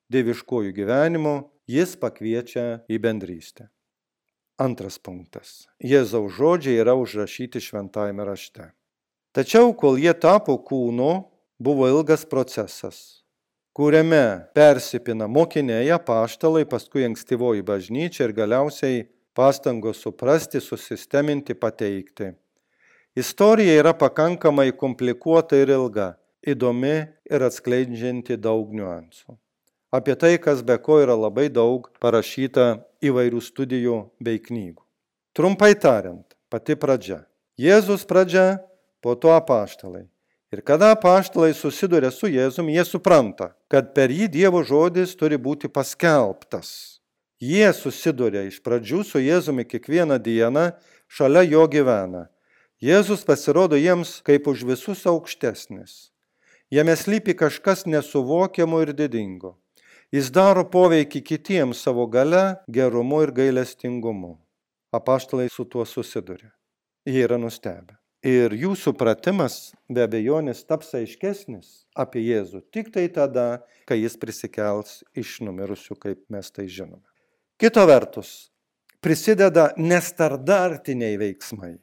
dieviškojų 0.10 0.74
gyvenimu, 0.76 1.36
jis 1.70 1.94
pakviečia 2.00 2.82
į 2.90 2.98
bendrystę. 3.04 3.70
Antras 4.60 4.98
punktas. 5.00 5.70
Jėzaus 5.80 6.34
žodžiai 6.36 6.82
yra 6.82 6.92
užrašyti 7.00 7.62
šventajame 7.64 8.26
rašte. 8.28 8.66
Tačiau, 9.32 9.72
kol 9.72 9.96
jie 10.02 10.12
tapo 10.12 10.58
kūnu, 10.60 11.12
buvo 11.64 11.88
ilgas 11.88 12.26
procesas, 12.28 13.24
kuriame 13.72 14.52
persipina 14.58 15.30
mokiniai, 15.32 15.88
paštalai, 16.04 16.66
paskui 16.68 17.08
ankstyvoji 17.08 17.64
bažnyčia 17.64 18.28
ir 18.28 18.36
galiausiai 18.36 19.06
pastangos 19.32 20.04
suprasti, 20.04 20.60
susisteminti, 20.60 21.56
pateikti. 21.56 22.34
Istorija 23.16 23.80
yra 23.80 23.94
pakankamai 23.96 24.74
komplikuota 24.76 25.56
ir 25.56 25.72
ilga, 25.72 26.18
įdomi 26.44 26.98
ir 27.32 27.46
atskleidžianti 27.48 28.36
daug 28.36 28.76
niuansų. 28.76 29.40
Apie 29.92 30.14
tai, 30.16 30.38
kas 30.38 30.62
be 30.62 30.78
ko 30.78 31.00
yra 31.02 31.16
labai 31.18 31.48
daug 31.50 31.88
parašyta 31.98 32.84
įvairių 33.02 33.42
studijų 33.42 33.98
bei 34.22 34.38
knygų. 34.38 34.84
Trumpai 35.34 35.74
tariant, 35.74 36.26
pati 36.50 36.76
pradžia. 36.78 37.24
Jėzus 37.58 38.06
pradžia, 38.06 38.62
po 39.02 39.16
to 39.16 39.34
apaštalai. 39.34 40.06
Ir 40.54 40.62
kada 40.66 40.92
apaštalai 40.94 41.54
susiduria 41.54 42.10
su 42.14 42.30
Jėzumi, 42.30 42.74
jie 42.78 42.86
supranta, 42.86 43.52
kad 43.70 43.94
per 43.94 44.14
jį 44.14 44.30
Dievo 44.34 44.62
žodis 44.66 45.16
turi 45.18 45.38
būti 45.38 45.70
paskelbtas. 45.70 47.02
Jie 47.42 47.70
susiduria 47.74 48.44
iš 48.46 48.60
pradžių 48.66 49.04
su 49.06 49.22
Jėzumi 49.22 49.66
kiekvieną 49.70 50.18
dieną, 50.22 50.66
šalia 51.08 51.46
jo 51.50 51.66
gyvena. 51.70 52.28
Jėzus 52.82 53.26
pasirodo 53.26 53.78
jiems 53.78 54.20
kaip 54.26 54.48
už 54.48 54.66
visus 54.70 55.06
aukštesnis. 55.10 56.10
Jame 56.70 56.94
slypi 56.94 57.34
kažkas 57.34 57.88
nesuvokiamo 57.90 58.82
ir 58.86 58.94
didingo. 58.94 59.58
Jis 60.10 60.32
daro 60.34 60.64
poveikį 60.66 61.20
kitiems 61.22 61.84
savo 61.86 62.08
gale, 62.10 62.58
gerumu 62.66 63.22
ir 63.22 63.30
gailestingumu. 63.30 64.40
Apaštalai 64.90 65.52
su 65.54 65.68
tuo 65.70 65.84
susiduria. 65.86 66.50
Jie 67.06 67.28
yra 67.28 67.38
nustebę. 67.38 67.94
Ir 68.26 68.52
jų 68.58 68.74
supratimas 68.76 69.76
be 69.88 70.02
abejonės 70.04 70.64
taps 70.68 70.96
aiškesnis 70.98 71.86
apie 71.96 72.24
Jėzų 72.26 72.64
tik 72.74 72.90
tai 72.92 73.06
tada, 73.14 73.62
kai 73.88 74.00
jis 74.02 74.18
prisikels 74.20 75.04
iš 75.16 75.38
numirusių, 75.46 75.96
kaip 75.96 76.26
mes 76.34 76.50
tai 76.52 76.66
žinome. 76.66 77.06
Kita 77.62 77.86
vertus, 77.88 78.50
prisideda 79.06 79.70
nestardartiniai 79.78 81.20
veiksmai. 81.22 81.78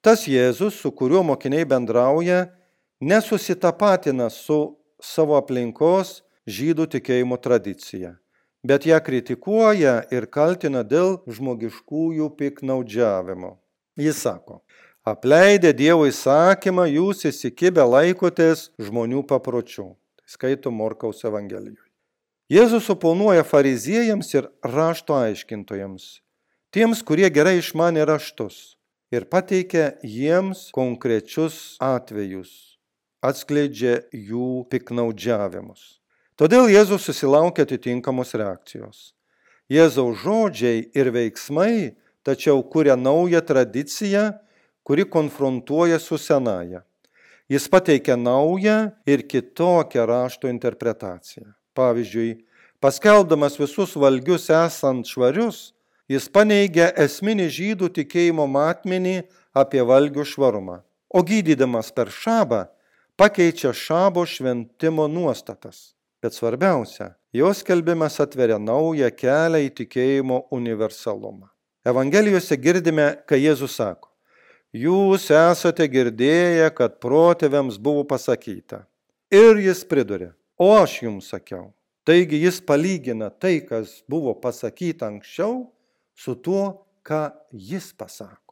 Tas 0.00 0.24
Jėzus, 0.26 0.80
su 0.80 0.90
kuriuo 0.90 1.20
mokiniai 1.26 1.68
bendrauja, 1.68 2.46
nesusitapatina 3.04 4.30
su 4.32 4.58
savo 4.98 5.36
aplinkos 5.36 6.22
žydų 6.48 6.88
tikėjimo 6.96 7.36
tradiciją, 7.44 8.14
bet 8.64 8.88
ją 8.88 8.98
kritikuoja 9.04 10.00
ir 10.14 10.26
kaltina 10.32 10.82
dėl 10.82 11.20
žmogiškųjų 11.28 12.30
piknaudžiavimo. 12.40 13.58
Jis 13.98 14.22
sako, 14.24 14.62
apleidę 15.04 15.72
Dievo 15.76 16.06
įsakymą, 16.08 16.86
jūs 16.88 17.26
įsikibę 17.28 17.84
laikotės 17.84 18.70
žmonių 18.80 19.24
papročių. 19.28 19.92
Tai 19.92 20.08
skaito 20.28 20.70
Morkaus 20.70 21.24
Evangelijoje. 21.24 21.84
Jėzus 22.48 22.86
suponuoja 22.88 23.44
fariziejams 23.44 24.32
ir 24.32 24.48
rašto 24.64 25.16
aiškintojams, 25.18 26.22
tiems, 26.72 27.02
kurie 27.04 27.28
gerai 27.28 27.58
išmanė 27.60 28.06
raštus 28.08 28.78
ir 29.12 29.26
pateikia 29.28 29.98
jiems 30.04 30.68
konkrečius 30.72 31.76
atvejus, 31.80 32.78
atskleidžia 33.20 33.98
jų 34.12 34.64
piknaudžiavimus. 34.72 35.97
Todėl 36.38 36.68
Jėzus 36.70 37.02
susilaukia 37.02 37.64
atitinkamos 37.66 38.30
reakcijos. 38.38 39.12
Jėzaus 39.66 40.20
žodžiai 40.22 40.84
ir 40.94 41.10
veiksmai 41.10 41.96
tačiau 42.22 42.62
kuria 42.62 42.96
naują 42.96 43.40
tradiciją, 43.40 44.32
kuri 44.84 45.04
konfrontuoja 45.04 45.98
su 45.98 46.18
senaja. 46.18 46.82
Jis 47.48 47.68
pateikia 47.68 48.16
naują 48.16 48.90
ir 49.06 49.26
kitokią 49.28 50.06
rašto 50.06 50.48
interpretaciją. 50.48 51.52
Pavyzdžiui, 51.74 52.44
paskelbdamas 52.80 53.58
visus 53.58 53.96
valgius 53.96 54.50
esant 54.50 55.08
švarius, 55.08 55.72
jis 56.08 56.28
paneigia 56.28 56.92
esminį 57.04 57.48
žydų 57.58 57.90
tikėjimo 57.98 58.46
matmenį 58.46 59.22
apie 59.56 59.82
valgių 59.82 60.24
švarumą, 60.28 60.82
o 61.08 61.24
gydydamas 61.24 61.90
per 61.96 62.12
šabą 62.12 62.66
pakeičia 63.16 63.72
šabo 63.72 64.26
šventimo 64.28 65.08
nuostatas. 65.08 65.97
Bet 66.22 66.34
svarbiausia, 66.34 67.12
jos 67.32 67.62
kelbimas 67.62 68.18
atveria 68.20 68.58
naują 68.58 69.10
kelią 69.14 69.60
į 69.68 69.70
tikėjimo 69.82 70.40
universalumą. 70.54 71.46
Evangelijose 71.86 72.58
girdime, 72.58 73.06
kai 73.28 73.38
Jėzus 73.44 73.76
sako, 73.78 74.10
jūs 74.74 75.28
esate 75.30 75.86
girdėję, 75.88 76.72
kad 76.74 76.98
protėviams 77.02 77.78
buvo 77.78 78.02
pasakyta. 78.08 78.82
Ir 79.30 79.60
jis 79.62 79.84
priduria, 79.86 80.32
o 80.58 80.72
aš 80.74 81.02
jums 81.04 81.30
sakiau. 81.30 81.70
Taigi 82.08 82.40
jis 82.40 82.58
palygina 82.64 83.28
tai, 83.30 83.60
kas 83.60 84.00
buvo 84.08 84.32
pasakyta 84.34 85.10
anksčiau, 85.12 85.66
su 86.16 86.34
tuo, 86.34 86.86
ką 87.04 87.28
jis 87.52 87.92
pasako. 87.92 88.47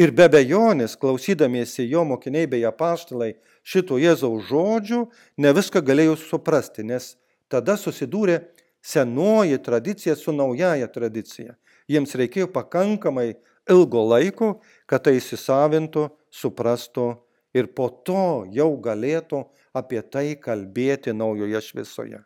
Ir 0.00 0.14
be 0.16 0.30
bejonės, 0.32 0.94
klausydamiesi 0.96 1.84
jo 1.90 2.06
mokiniai 2.08 2.48
bei 2.48 2.62
apaštalai 2.64 3.34
šito 3.66 3.98
Jėzaus 4.00 4.46
žodžių, 4.48 5.00
ne 5.36 5.50
viską 5.52 5.82
galėjo 5.84 6.14
suprasti, 6.16 6.86
nes 6.88 7.16
tada 7.52 7.76
susidūrė 7.76 8.38
senoji 8.80 9.58
tradicija 9.60 10.14
su 10.16 10.32
naujaja 10.32 10.88
tradicija. 10.88 11.56
Jiems 11.90 12.14
reikėjo 12.16 12.48
pakankamai 12.54 13.34
ilgo 13.68 14.06
laiko, 14.08 14.54
kad 14.88 15.04
tai 15.04 15.18
įsisavintų, 15.18 16.06
suprastų 16.32 17.10
ir 17.52 17.68
po 17.74 17.90
to 17.90 18.46
jau 18.54 18.70
galėtų 18.80 19.42
apie 19.76 20.00
tai 20.00 20.32
kalbėti 20.40 21.12
naujoje 21.12 21.60
šviesoje. 21.66 22.22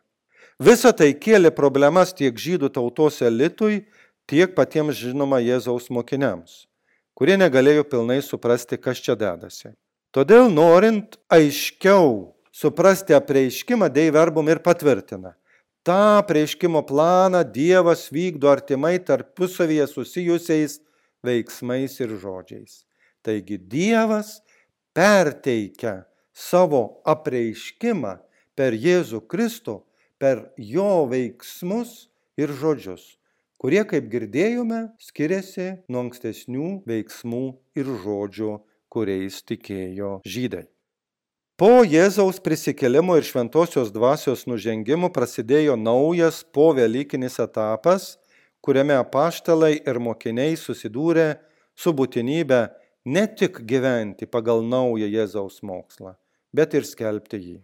Visa 0.63 0.93
tai 0.95 1.09
kėlė 1.11 1.51
problemas 1.51 2.13
tiek 2.15 2.37
žydų 2.39 2.69
tautos 2.77 3.19
elitui, 3.25 3.83
tiek 4.29 4.55
patiems 4.55 4.95
žinoma 4.95 5.41
Jėzaus 5.43 5.89
mokiniams, 5.91 6.63
kurie 7.15 7.37
negalėjo 7.39 7.87
pilnai 7.89 8.21
suprasti, 8.21 8.77
kas 8.77 9.01
čia 9.01 9.15
dedasi. 9.19 9.73
Todėl 10.15 10.51
norint 10.51 11.17
aiškiau 11.31 12.35
suprasti 12.55 13.15
apreiškimą, 13.15 13.89
Deiverbum 13.91 14.47
ir 14.51 14.61
patvirtina. 14.63 15.33
Ta 15.85 16.21
apreiškimo 16.21 16.81
planą 16.87 17.43
Dievas 17.43 18.07
vykdo 18.13 18.49
artimai 18.49 18.97
tarpusavyje 19.03 19.87
susijusiais 19.91 20.79
veiksmais 21.25 21.99
ir 21.99 22.15
žodžiais. 22.21 22.83
Taigi 23.25 23.57
Dievas 23.59 24.39
perteikia 24.95 26.05
savo 26.33 27.01
apreiškimą 27.05 28.15
per 28.55 28.73
Jėzų 28.73 29.21
Kristų, 29.27 29.81
per 30.17 30.47
jo 30.57 31.05
veiksmus 31.11 32.07
ir 32.39 32.53
žodžius, 32.55 33.15
kurie, 33.65 33.81
kaip 33.89 34.11
girdėjome, 34.11 34.79
skiriasi 35.01 35.79
nuo 35.89 36.03
ankstesnių 36.05 36.67
veiksmų 36.85 37.41
ir 37.79 37.87
žodžių, 38.03 38.51
kuriais 38.93 39.39
tikėjo 39.41 40.19
žydai. 40.21 40.67
Po 41.57 41.81
Jėzaus 41.81 42.37
prisikelimo 42.45 43.15
ir 43.17 43.25
šventosios 43.25 43.89
dvasios 43.95 44.45
nužengimo 44.45 45.09
prasidėjo 45.09 45.79
naujas 45.81 46.43
povelykinis 46.53 47.39
etapas, 47.41 48.19
kuriame 48.61 48.99
apaštalai 48.99 49.79
ir 49.79 49.97
mokiniai 49.97 50.59
susidūrė 50.61 51.29
su 51.73 51.95
būtinybė 51.97 52.61
ne 53.17 53.25
tik 53.33 53.63
gyventi 53.65 54.29
pagal 54.29 54.61
naują 54.61 55.09
Jėzaus 55.09 55.63
mokslą, 55.65 56.19
bet 56.53 56.77
ir 56.77 56.85
skelbti 56.85 57.41
jį. 57.41 57.57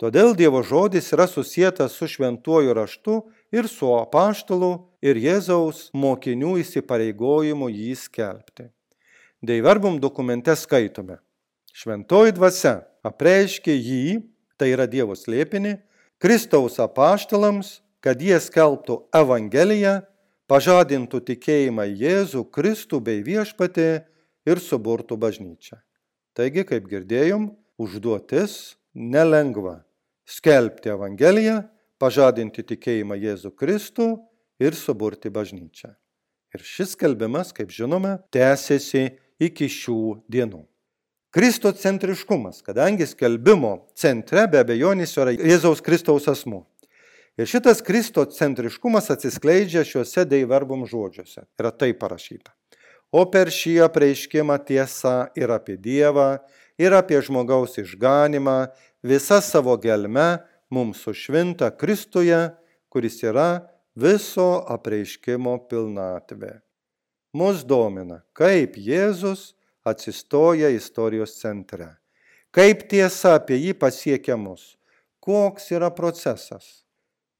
Todėl 0.00 0.36
Dievo 0.36 0.60
žodis 0.64 1.08
yra 1.16 1.24
susijęs 1.28 1.96
su 1.96 2.06
šventuoju 2.08 2.76
raštu 2.76 3.22
ir 3.52 3.68
su 3.68 3.90
apaštalu 3.96 4.72
ir 5.02 5.18
Jėzaus 5.18 5.88
mokinių 5.96 6.58
įsipareigojimu 6.62 7.70
jį 7.70 7.94
skelbti. 7.98 8.70
Deiverbum 9.42 9.98
dokumente 10.00 10.54
skaitome. 10.56 11.18
Šventoji 11.72 12.34
dvasia 12.36 12.80
apreiškė 13.06 13.72
jį, 13.72 14.02
tai 14.60 14.74
yra 14.74 14.86
Dievo 14.90 15.16
slėpinį, 15.16 15.78
Kristaus 16.20 16.76
apaštalams, 16.82 17.78
kad 18.04 18.20
jie 18.20 18.36
skelbtų 18.40 18.98
Evangeliją, 19.16 20.00
pažadintų 20.50 21.22
tikėjimą 21.30 21.86
Jėzų, 21.88 22.44
Kristų 22.52 23.00
bei 23.04 23.22
viešpatį 23.24 23.88
ir 24.50 24.60
suburtų 24.60 25.16
bažnyčią. 25.20 25.78
Taigi, 26.36 26.66
kaip 26.68 26.88
girdėjom, 26.90 27.50
užduotis 27.80 28.76
nelengva- 28.94 29.84
skelbti 30.36 30.92
Evangeliją, 30.92 31.64
pažadinti 32.00 32.64
tikėjimą 32.66 33.18
Jėzų 33.20 33.52
Kristų 33.58 34.08
ir 34.62 34.76
suburti 34.76 35.30
bažnyčią. 35.32 35.92
Ir 36.56 36.64
šis 36.66 36.96
skelbimas, 36.96 37.52
kaip 37.54 37.70
žinome, 37.70 38.16
tęsiasi 38.34 39.12
iki 39.40 39.68
šių 39.70 40.00
dienų. 40.32 40.64
Kristocentriškumas, 41.30 42.58
kadangi 42.66 43.06
skelbimo 43.06 43.86
centre 43.94 44.48
be 44.50 44.64
abejonės 44.64 45.14
yra 45.14 45.36
Jėzaus 45.36 45.78
Kristaus 45.86 46.26
asmuo. 46.32 46.64
Ir 47.38 47.46
šitas 47.46 47.78
kristocentriškumas 47.86 49.12
atsiskleidžia 49.14 49.84
šiuose 49.86 50.24
deiverbum 50.26 50.82
žodžiuose. 50.90 51.46
Yra 51.60 51.70
tai 51.70 51.92
parašyta. 51.94 52.50
O 53.14 53.22
per 53.30 53.48
šį 53.54 53.76
apreiškimą 53.86 54.58
tiesa 54.66 55.30
ir 55.38 55.54
apie 55.54 55.78
Dievą, 55.78 56.40
ir 56.78 56.94
apie 56.98 57.22
žmogaus 57.22 57.78
išganimą, 57.78 58.58
visa 59.06 59.38
savo 59.42 59.76
gelme 59.78 60.42
mums 60.70 61.02
sušvinta 61.04 61.70
Kristuje, 61.76 62.50
kuris 62.88 63.20
yra 63.22 63.66
viso 63.94 64.64
apreiškimo 64.70 65.56
pilnatvė. 65.70 66.60
Mus 67.34 67.62
domina, 67.62 68.22
kaip 68.34 68.74
Jėzus 68.74 69.52
atsistoja 69.86 70.70
istorijos 70.74 71.36
centre. 71.38 71.96
Kaip 72.50 72.88
tiesa 72.90 73.36
apie 73.38 73.60
jį 73.60 73.74
pasiekia 73.78 74.34
mus? 74.36 74.74
Koks 75.22 75.70
yra 75.70 75.90
procesas? 75.94 76.80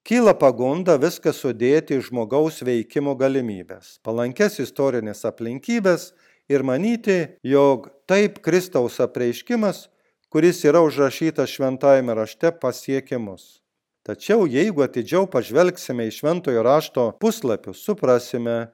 Kyla 0.06 0.32
pagunda 0.38 0.94
viską 1.00 1.32
sudėti 1.36 1.98
į 1.98 2.04
žmogaus 2.06 2.62
veikimo 2.64 3.12
galimybės, 3.18 3.98
palankes 4.06 4.60
istorinės 4.62 5.26
aplinkybės 5.28 6.12
ir 6.50 6.64
manyti, 6.64 7.36
jog 7.42 7.90
taip 8.08 8.40
Kristaus 8.44 8.96
apreiškimas, 9.02 9.88
kuris 10.30 10.62
yra 10.64 10.80
užrašytas 10.86 11.50
šventajame 11.50 12.14
rašte, 12.14 12.52
pasiekia 12.54 13.18
mus. 13.18 13.58
Tačiau 14.06 14.46
jeigu 14.48 14.84
atidžiau 14.86 15.26
pažvelgsime 15.28 16.06
į 16.08 16.14
šventojo 16.14 16.62
rašto 16.64 17.10
puslapius, 17.20 17.82
suprasime, 17.84 18.70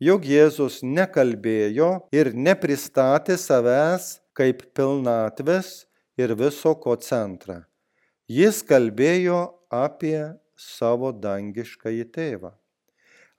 jog 0.00 0.24
Jėzus 0.24 0.80
nekalbėjo 0.86 1.90
ir 2.14 2.30
nepristatė 2.32 3.36
savęs 3.36 4.20
kaip 4.38 4.62
pilnatvės 4.72 5.84
ir 6.16 6.32
viso 6.38 6.72
ko 6.80 6.94
centrą. 6.96 7.64
Jis 8.30 8.62
kalbėjo 8.62 9.42
apie 9.68 10.30
savo 10.56 11.10
dangiškąjį 11.12 12.06
tėvą. 12.14 12.54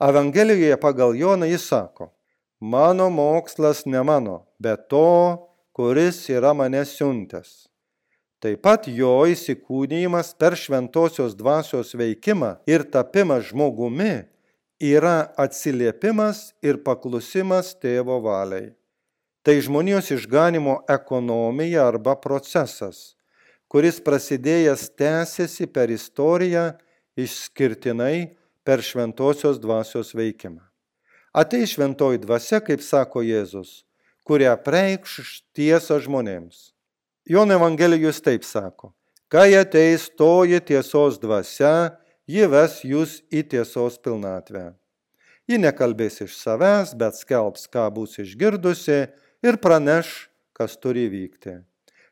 Evangelijoje 0.01 0.77
pagal 0.81 1.15
Joną 1.15 1.47
jis 1.47 1.63
sako, 1.71 2.09
mano 2.59 3.07
mokslas 3.13 3.85
ne 3.85 4.01
mano, 4.03 4.41
bet 4.59 4.89
to, 4.89 5.50
kuris 5.75 6.29
yra 6.29 6.53
mane 6.53 6.83
siuntęs. 6.85 7.67
Taip 8.41 8.63
pat 8.65 8.87
jo 8.89 9.21
įsikūnyjimas 9.29 10.33
per 10.41 10.57
šventosios 10.57 11.35
dvasios 11.37 11.93
veikimą 11.93 12.55
ir 12.65 12.87
tapimą 12.89 13.37
žmogumi 13.45 14.23
yra 14.81 15.29
atsiliepimas 15.37 16.51
ir 16.65 16.81
paklusimas 16.81 17.75
tėvo 17.77 18.17
valiai. 18.25 18.71
Tai 19.45 19.55
žmonijos 19.61 20.09
išganimo 20.13 20.81
ekonomija 20.89 21.85
arba 21.85 22.15
procesas, 22.17 23.13
kuris 23.69 24.01
prasidėjęs 24.01 24.89
tęsiasi 24.97 25.69
per 25.69 25.93
istoriją 25.93 26.65
išskirtinai 27.17 28.33
per 28.65 28.81
šventosios 28.85 29.61
dvasios 29.61 30.13
veikimą. 30.17 30.61
Atei 31.33 31.69
šventoji 31.69 32.19
dvasia, 32.25 32.59
kaip 32.59 32.81
sako 32.83 33.21
Jėzus, 33.23 33.85
kuria 34.31 34.53
preikš 34.55 35.41
tiesą 35.51 35.97
žmonėms. 35.99 36.69
Jono 37.27 37.57
Evangelijus 37.57 38.21
taip 38.23 38.45
sako, 38.47 38.93
kai 39.27 39.49
ateis 39.59 40.05
toji 40.15 40.61
tiesos 40.63 41.17
dvasia, 41.19 41.97
ji 42.31 42.47
ves 42.47 42.77
jūs 42.87 43.17
į 43.27 43.41
tiesos 43.51 43.97
pilnatvę. 43.99 44.69
Ji 45.51 45.59
nekalbės 45.59 46.21
iš 46.23 46.37
savęs, 46.39 46.93
bet 46.95 47.19
skelbs, 47.19 47.67
ką 47.67 47.89
bus 47.91 48.15
išgirdusi 48.23 49.01
ir 49.43 49.59
praneš, 49.59 50.31
kas 50.55 50.79
turi 50.79 51.09
vykti. 51.11 51.57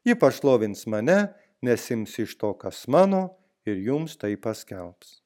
Ji 0.04 0.20
pašlovins 0.20 0.84
mane, 0.92 1.32
nesims 1.64 2.20
iš 2.20 2.36
to, 2.36 2.52
kas 2.60 2.84
mano, 2.92 3.30
ir 3.64 3.80
jums 3.80 4.20
tai 4.20 4.36
paskelbs. 4.36 5.22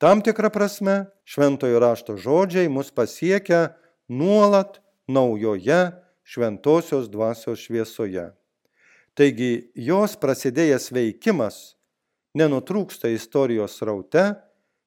Tam 0.00 0.24
tikrą 0.24 0.48
prasme, 0.48 1.12
šventojo 1.28 1.76
rašto 1.82 2.16
žodžiai 2.16 2.72
mus 2.72 2.88
pasiekia 2.88 3.74
nuolat 4.08 4.80
naujoje 5.04 6.01
šventosios 6.24 7.10
dvasios 7.10 7.60
šviesoje. 7.66 8.30
Taigi 9.14 9.72
jos 9.76 10.16
prasidėjęs 10.16 10.88
veikimas 10.94 11.74
nenutrūksta 12.38 13.10
istorijos 13.12 13.76
raute, 13.84 14.32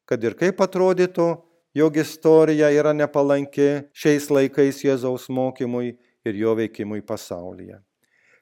kad 0.05 0.23
ir 0.23 0.33
kaip 0.37 0.61
atrodytų, 0.65 1.27
jog 1.75 1.97
istorija 1.99 2.71
yra 2.73 2.93
nepalanki 2.95 3.89
šiais 3.93 4.29
laikais 4.31 4.81
Jėzaus 4.85 5.27
mokymui 5.29 5.97
ir 6.25 6.39
jo 6.39 6.55
veikimui 6.57 7.03
pasaulyje. 7.05 7.81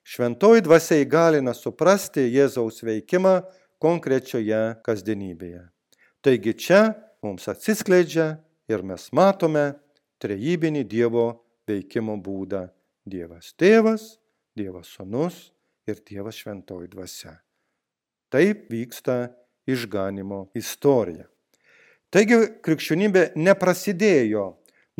Šventoji 0.03 0.63
dvasia 0.63 0.99
įgalina 1.03 1.53
suprasti 1.55 2.25
Jėzaus 2.27 2.83
veikimą 2.83 3.39
konkrečioje 3.83 4.61
kasdienybėje. 4.83 5.63
Taigi 6.23 6.53
čia 6.55 6.81
mums 7.23 7.47
atsiskleidžia 7.51 8.37
ir 8.71 8.83
mes 8.83 9.09
matome 9.15 9.73
trejybinį 10.23 10.83
Dievo 10.87 11.27
veikimo 11.67 12.15
būdą. 12.19 12.67
Dievas 13.05 13.51
tėvas, 13.59 14.17
Dievas 14.55 14.87
sunus 14.95 15.49
ir 15.89 15.99
Dievas 16.07 16.37
šventoji 16.39 16.87
dvasia. 16.91 17.35
Taip 18.31 18.69
vyksta 18.71 19.33
išganimo 19.69 20.47
istorija. 20.57 21.27
Taigi 22.13 22.37
krikščionybė 22.63 23.33
neprasidėjo 23.35 24.45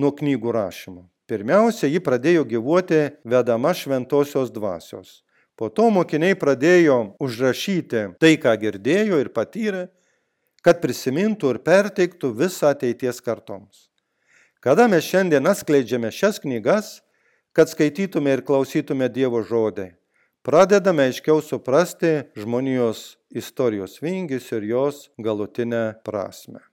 nuo 0.01 0.11
knygų 0.17 0.53
rašymo. 0.55 1.03
Pirmiausia, 1.29 1.87
ji 1.87 2.01
pradėjo 2.03 2.43
gyvuoti 2.49 3.03
vedama 3.23 3.71
šventosios 3.77 4.51
dvasios. 4.51 5.21
Po 5.55 5.69
to 5.69 5.87
mokiniai 5.93 6.35
pradėjo 6.35 7.15
užrašyti 7.21 8.07
tai, 8.19 8.33
ką 8.41 8.55
girdėjo 8.59 9.21
ir 9.21 9.29
patyrė, 9.31 9.85
kad 10.65 10.81
prisimintų 10.81 11.53
ir 11.53 11.61
perteiktų 11.63 12.33
visą 12.35 12.73
ateities 12.73 13.21
kartoms. 13.23 13.87
Kada 14.63 14.87
mes 14.89 15.05
šiandien 15.05 15.47
atskleidžiame 15.47 16.09
šias 16.11 16.41
knygas, 16.43 17.02
kad 17.53 17.69
skaitytume 17.69 18.33
ir 18.33 18.41
klausytume 18.45 19.07
Dievo 19.13 19.43
žodį, 19.45 19.91
pradedame 20.41 21.05
aiškiau 21.09 21.41
suprasti 21.45 22.13
žmonijos 22.37 23.13
istorijos 23.29 23.99
vingius 24.01 24.49
ir 24.57 24.65
jos 24.71 25.07
galutinę 25.21 26.01
prasme. 26.05 26.63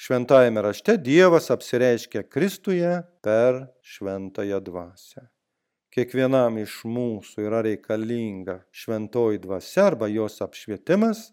Šventajame 0.00 0.62
rašte 0.64 0.96
Dievas 0.96 1.50
apsireiškia 1.52 2.24
Kristuje 2.26 3.02
per 3.22 3.66
šventąją 3.84 4.58
dvasę. 4.64 5.26
Kiekvienam 5.90 6.56
iš 6.62 6.80
mūsų 6.86 7.44
yra 7.46 7.60
reikalinga 7.66 8.60
šventoji 8.70 9.42
dvasia 9.42 9.88
arba 9.90 10.08
jos 10.10 10.38
apšvietimas, 10.42 11.28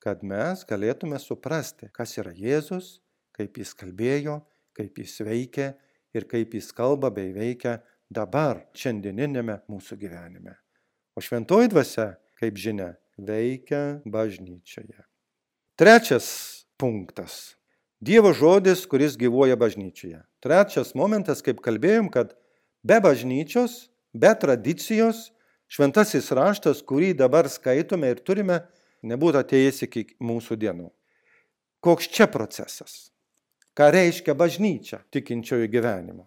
kad 0.00 0.24
mes 0.24 0.64
galėtume 0.68 1.20
suprasti, 1.20 1.88
kas 1.92 2.16
yra 2.20 2.32
Jėzus, 2.32 2.98
kaip 3.36 3.60
jis 3.60 3.74
kalbėjo, 3.76 4.40
kaip 4.76 4.98
jis 5.00 5.20
veikia 5.24 5.74
ir 6.16 6.26
kaip 6.28 6.56
jis 6.56 6.72
kalba 6.72 7.12
bei 7.14 7.32
veikia 7.36 7.78
dabar, 8.10 8.64
šiandieninėme 8.76 9.60
mūsų 9.70 9.98
gyvenime. 10.00 10.56
O 11.16 11.22
šventoji 11.24 11.70
dvasia, 11.72 12.08
kaip 12.38 12.58
žinia, 12.60 12.92
veikia 13.18 14.00
bažnyčioje. 14.06 15.04
Trečias 15.78 16.28
punktas. 16.78 17.56
Dievo 18.00 18.30
žodis, 18.34 18.84
kuris 18.86 19.16
gyvuoja 19.18 19.58
bažnyčioje. 19.58 20.22
Trečias 20.42 20.94
momentas, 20.94 21.42
kaip 21.42 21.58
kalbėjom, 21.62 22.12
kad 22.14 22.36
be 22.86 23.00
bažnyčios, 23.02 23.88
be 24.14 24.30
tradicijos, 24.38 25.32
šventasis 25.66 26.30
raštas, 26.30 26.84
kurį 26.86 27.12
dabar 27.18 27.50
skaitome 27.50 28.14
ir 28.14 28.22
turime, 28.22 28.62
nebūtų 29.02 29.42
atėjęs 29.42 29.82
iki 29.88 30.06
mūsų 30.22 30.58
dienų. 30.62 30.88
Koks 31.82 32.08
čia 32.14 32.26
procesas? 32.30 33.10
Ką 33.78 33.90
reiškia 33.94 34.34
bažnyčia 34.34 35.02
tikinčiojo 35.14 35.68
gyvenimo? 35.70 36.26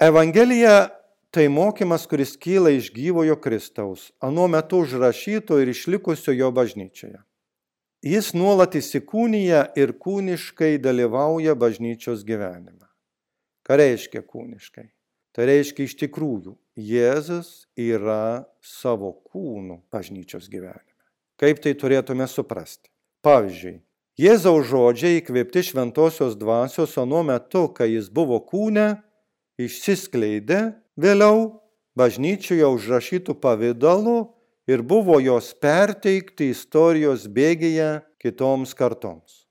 Evangelija 0.00 0.88
tai 1.30 1.48
mokymas, 1.48 2.06
kuris 2.10 2.36
kyla 2.36 2.70
iš 2.74 2.90
gyvojo 2.94 3.36
Kristaus, 3.40 4.10
anuo 4.20 4.48
metu 4.48 4.82
užrašyto 4.84 5.60
ir 5.62 5.70
išlikusio 5.70 6.34
jo 6.34 6.50
bažnyčioje. 6.54 7.22
Jis 8.00 8.32
nuolat 8.32 8.74
įsikūnyja 8.80 9.66
ir 9.76 9.92
kūniškai 10.00 10.78
dalyvauja 10.80 11.52
bažnyčios 11.54 12.24
gyvenime. 12.24 12.88
Ką 13.66 13.76
reiškia 13.76 14.22
kūniškai? 14.24 14.86
Tai 15.36 15.46
reiškia 15.46 15.86
iš 15.86 15.94
tikrųjų, 16.00 16.56
Jėzus 16.80 17.68
yra 17.78 18.48
savo 18.64 19.12
kūnų 19.30 19.82
bažnyčios 19.92 20.48
gyvenime. 20.50 20.96
Kaip 21.38 21.60
tai 21.62 21.74
turėtume 21.76 22.26
suprasti? 22.26 22.88
Pavyzdžiui, 23.22 23.78
Jėzaus 24.20 24.66
žodžiai 24.72 25.20
įkvėpti 25.20 25.62
šventosios 25.70 26.34
dvasios 26.40 26.96
anuo 27.00 27.20
metu, 27.24 27.68
kai 27.72 27.92
jis 27.92 28.08
buvo 28.12 28.40
kūne, 28.48 28.98
išsiskleidė 29.60 30.60
vėliau 31.00 31.60
bažnyčioje 31.98 32.66
užrašytų 32.68 33.36
pavydalų 33.42 34.18
ir 34.70 34.82
buvo 34.86 35.18
jos 35.22 35.50
perteikti 35.56 36.50
istorijos 36.54 37.26
bėgėje 37.26 37.90
kitoms 38.22 38.76
kartoms. 38.76 39.46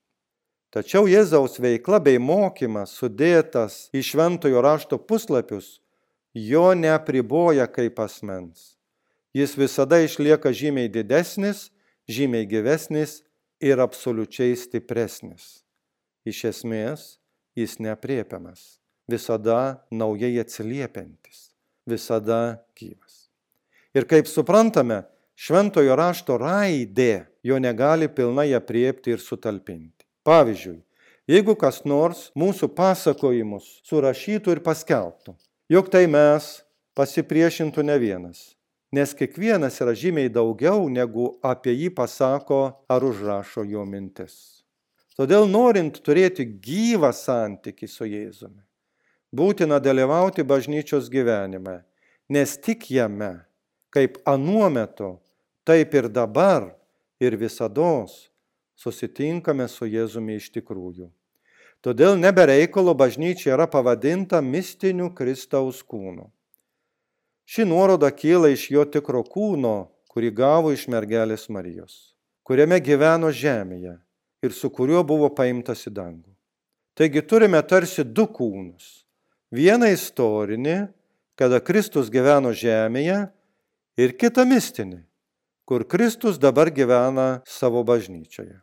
Tačiau 0.70 1.08
Jėzaus 1.10 1.58
veikla 1.58 1.98
bei 1.98 2.20
mokymas 2.22 2.94
sudėtas 2.94 3.88
į 3.90 4.04
šventojo 4.06 4.62
rašto 4.62 5.00
puslapius 5.02 5.80
jo 6.34 6.70
neapriboja 6.78 7.66
kaip 7.66 7.98
asmens. 7.98 8.76
Jis 9.34 9.56
visada 9.58 9.98
išlieka 10.02 10.54
žymiai 10.54 10.90
didesnis 10.90 11.68
žymiai 12.10 12.46
gyvesnis 12.46 13.20
ir 13.62 13.80
absoliučiai 13.82 14.56
stipresnis. 14.58 15.62
Iš 16.26 16.44
esmės, 16.50 17.18
jis 17.56 17.78
nepriepiamas, 17.82 18.79
visada 19.10 19.80
naujai 19.90 20.38
atsiliepiantis, 20.42 21.50
visada 21.86 22.60
gyvas. 22.78 23.26
Ir 23.94 24.06
kaip 24.06 24.30
suprantame, 24.30 25.02
šventojo 25.34 25.96
rašto 25.98 26.38
raidė 26.38 27.26
jo 27.42 27.58
negali 27.58 28.08
pilnai 28.08 28.52
apriepti 28.54 29.16
ir 29.16 29.22
sutalpinti. 29.22 30.06
Pavyzdžiui, 30.26 30.78
jeigu 31.30 31.56
kas 31.58 31.82
nors 31.88 32.28
mūsų 32.38 32.70
pasakojimus 32.76 33.80
surašytų 33.88 34.56
ir 34.56 34.62
paskelbtų, 34.64 35.34
jog 35.72 35.90
tai 35.90 36.04
mes 36.10 36.60
pasipriešintų 36.98 37.84
ne 37.88 37.96
vienas, 38.02 38.40
nes 38.92 39.14
kiekvienas 39.16 39.80
yra 39.82 39.94
žymiai 39.96 40.30
daugiau, 40.32 40.88
negu 40.92 41.32
apie 41.42 41.74
jį 41.74 41.92
pasako 41.96 42.62
ar 42.90 43.06
užrašo 43.06 43.64
jo 43.66 43.84
mintis. 43.88 44.60
Todėl 45.16 45.48
norint 45.50 45.98
turėti 46.04 46.46
gyvą 46.64 47.10
santykį 47.12 47.88
su 47.90 48.06
Jėzumi, 48.08 48.62
būtina 49.32 49.78
dalyvauti 49.82 50.42
bažnyčios 50.42 51.10
gyvenime, 51.10 51.82
nes 52.28 52.56
tik 52.58 52.90
jame, 52.90 53.44
kaip 53.90 54.18
anuo 54.26 54.68
metu, 54.70 55.18
taip 55.64 55.94
ir 55.94 56.08
dabar 56.08 56.74
ir 57.20 57.36
visada 57.36 58.06
susitinkame 58.80 59.68
su 59.68 59.86
Jėzumi 59.86 60.38
iš 60.40 60.50
tikrųjų. 60.54 61.10
Todėl 61.80 62.16
nebereikalo 62.20 62.92
bažnyčia 62.96 63.54
yra 63.54 63.66
pavadinta 63.70 64.40
mistiniu 64.44 65.10
Kristaus 65.16 65.80
kūnu. 65.80 66.26
Ši 67.48 67.64
nuoroda 67.64 68.10
kyla 68.12 68.50
iš 68.52 68.66
jo 68.70 68.84
tikro 68.84 69.22
kūno, 69.24 69.88
kurį 70.12 70.30
gavo 70.36 70.72
iš 70.74 70.86
mergelės 70.92 71.48
Marijos, 71.48 72.14
kuriame 72.44 72.80
gyveno 72.84 73.30
žemėje 73.32 73.96
ir 74.44 74.52
su 74.52 74.70
kuriuo 74.70 75.02
buvo 75.06 75.30
paimtas 75.32 75.86
į 75.88 75.94
dangų. 75.96 76.28
Taigi 76.94 77.22
turime 77.24 77.62
tarsi 77.64 78.04
du 78.04 78.26
kūnus. 78.28 78.99
Vieną 79.50 79.90
istorinį, 79.90 80.78
kada 81.34 81.58
Kristus 81.58 82.10
gyveno 82.12 82.52
žemėje, 82.54 83.24
ir 83.98 84.14
kitą 84.14 84.44
mistinį, 84.46 85.02
kur 85.66 85.84
Kristus 85.90 86.38
dabar 86.38 86.70
gyvena 86.70 87.42
savo 87.46 87.82
bažnyčioje. 87.86 88.60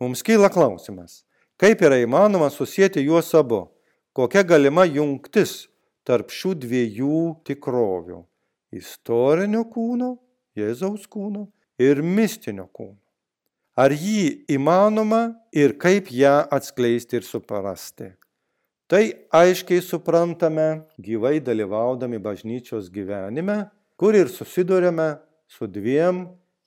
Mums 0.00 0.24
kyla 0.24 0.48
klausimas, 0.52 1.22
kaip 1.60 1.84
yra 1.84 2.00
įmanoma 2.00 2.50
susijęti 2.52 3.04
juos 3.04 3.32
abu, 3.36 3.66
kokia 4.16 4.44
galima 4.44 4.84
jungtis 4.88 5.66
tarp 6.06 6.32
šių 6.32 6.54
dviejų 6.64 7.20
tikrovių- 7.44 8.24
istorinio 8.80 9.64
kūno, 9.68 10.16
Jėzaus 10.56 11.04
kūno 11.04 11.48
ir 11.78 12.00
mistinio 12.00 12.68
kūno. 12.72 12.96
Ar 13.76 13.90
jį 13.90 14.46
įmanoma 14.48 15.36
ir 15.52 15.76
kaip 15.76 16.08
ją 16.08 16.48
atskleisti 16.48 17.20
ir 17.20 17.22
suprasti? 17.22 18.14
Tai 18.86 19.02
aiškiai 19.34 19.82
suprantame 19.82 20.86
gyvai 21.02 21.40
dalyvaudami 21.42 22.20
bažnyčios 22.22 22.86
gyvenime, 22.94 23.64
kur 23.98 24.14
ir 24.14 24.30
susidurėme 24.30 25.16
su 25.50 25.66
dviem 25.66 26.20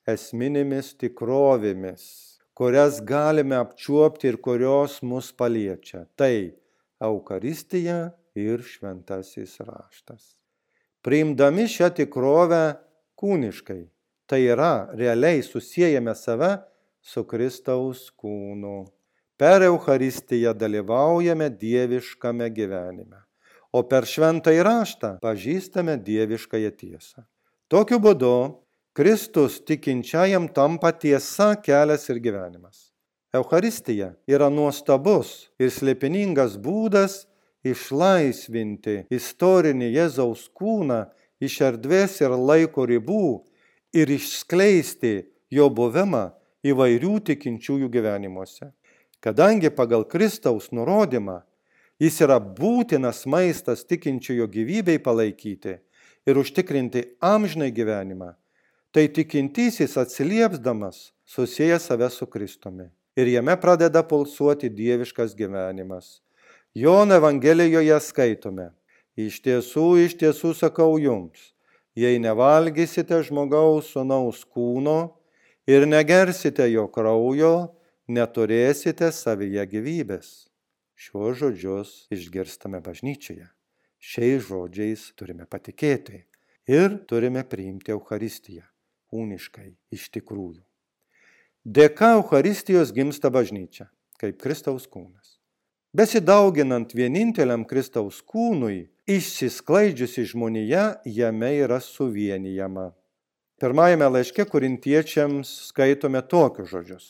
esminėmis 0.04 0.92
tikrovėmis, 1.00 2.02
kurias 2.52 3.00
galime 3.00 3.56
apčiuopti 3.56 4.28
ir 4.28 4.36
kurios 4.36 4.98
mus 5.00 5.30
paliečia. 5.32 6.04
Tai 6.12 6.52
Eukaristija 7.00 8.12
ir 8.36 8.60
šventasis 8.68 9.56
raštas. 9.64 10.34
Priimdami 11.00 11.64
šią 11.72 11.88
tikrovę 11.96 12.64
kūniškai, 13.16 13.80
tai 14.28 14.44
yra 14.44 14.90
realiai 14.92 15.40
susijęjame 15.40 16.12
save 16.12 16.58
su 17.00 17.24
Kristaus 17.24 18.10
kūnu. 18.12 18.84
Per 19.40 19.62
Eucharistiją 19.62 20.52
dalyvaujame 20.54 21.46
dieviškame 21.60 22.50
gyvenime, 22.52 23.22
o 23.72 23.80
per 23.88 24.04
šventąjį 24.04 24.64
raštą 24.66 25.10
pažįstame 25.22 25.94
dieviškąją 26.04 26.70
tiesą. 26.76 27.22
Tokiu 27.72 27.96
būdu 28.04 28.32
Kristus 28.92 29.54
tikinčiajam 29.64 30.50
tampa 30.52 30.90
tiesa, 30.92 31.54
kelias 31.56 32.04
ir 32.12 32.20
gyvenimas. 32.20 32.90
Eucharistija 33.32 34.10
yra 34.28 34.50
nuostabus 34.52 35.30
ir 35.56 35.72
slėpiningas 35.72 36.58
būdas 36.60 37.22
išlaisvinti 37.64 39.06
istorinį 39.08 39.88
Jėzaus 39.94 40.50
kūną 40.52 41.06
iš 41.40 41.56
erdvės 41.70 42.18
ir 42.20 42.36
laiko 42.36 42.84
ribų 42.92 43.24
ir 43.96 44.12
išskleisti 44.18 45.14
jo 45.48 45.70
buvimą 45.72 46.26
įvairių 46.60 47.14
tikinčiųjų 47.30 47.88
gyvenimuose. 47.96 48.68
Kadangi 49.20 49.70
pagal 49.70 50.04
Kristaus 50.08 50.70
nurodymą 50.72 51.42
jis 52.00 52.20
yra 52.24 52.38
būtinas 52.40 53.26
maistas 53.28 53.84
tikinčiojo 53.84 54.48
gyvybei 54.48 55.00
palaikyti 55.02 55.76
ir 56.28 56.40
užtikrinti 56.40 57.04
amžinai 57.20 57.68
gyvenimą, 57.76 58.32
tai 58.92 59.08
tikintysis 59.12 59.98
atsiliepsdamas 60.00 61.10
susijęs 61.28 61.90
save 61.90 62.08
su 62.10 62.26
Kristumi. 62.26 62.88
Ir 63.16 63.28
jame 63.28 63.56
pradeda 63.60 64.02
pulsuoti 64.06 64.70
dieviškas 64.70 65.34
gyvenimas. 65.36 66.20
Jono 66.74 67.16
Evangelijoje 67.18 67.98
skaitome, 68.00 68.70
iš 69.18 69.40
tiesų, 69.44 69.86
iš 70.06 70.14
tiesų 70.16 70.54
sakau 70.54 70.94
jums, 71.02 71.50
jei 71.98 72.20
nevalgysite 72.22 73.18
žmogaus 73.26 73.90
sunaus 73.92 74.44
kūno 74.46 75.18
ir 75.66 75.84
negersite 75.90 76.70
jo 76.70 76.86
kraujo, 76.88 77.74
neturėsite 78.16 79.12
savyje 79.14 79.66
gyvybės. 79.74 80.32
Šiuos 81.00 81.38
žodžius 81.40 81.92
išgirstame 82.12 82.82
bažnyčioje. 82.84 83.46
Šiais 84.00 84.44
žodžiais 84.48 85.06
turime 85.16 85.46
patikėti 85.48 86.24
ir 86.68 86.98
turime 87.08 87.44
priimti 87.44 87.94
Euharistiją 87.94 88.66
kūniškai 89.10 89.70
iš 89.96 90.08
tikrųjų. 90.14 90.62
Dėka 91.64 92.14
Euharistijos 92.16 92.94
gimsta 92.96 93.28
bažnyčia, 93.32 93.90
kaip 94.20 94.38
Kristaus 94.40 94.86
kūnas. 94.88 95.36
Besidauginant 95.92 96.94
vieninteliam 96.94 97.66
Kristaus 97.68 98.20
kūnui, 98.22 98.88
išsisklaidžiusi 99.10 100.24
žmonija 100.30 101.02
jame 101.04 101.50
yra 101.58 101.80
suvienijama. 101.82 102.92
Pirmajame 103.60 104.06
laiške 104.14 104.46
korintiečiams 104.48 105.50
skaitome 105.68 106.22
tokius 106.24 106.70
žodžius. 106.70 107.08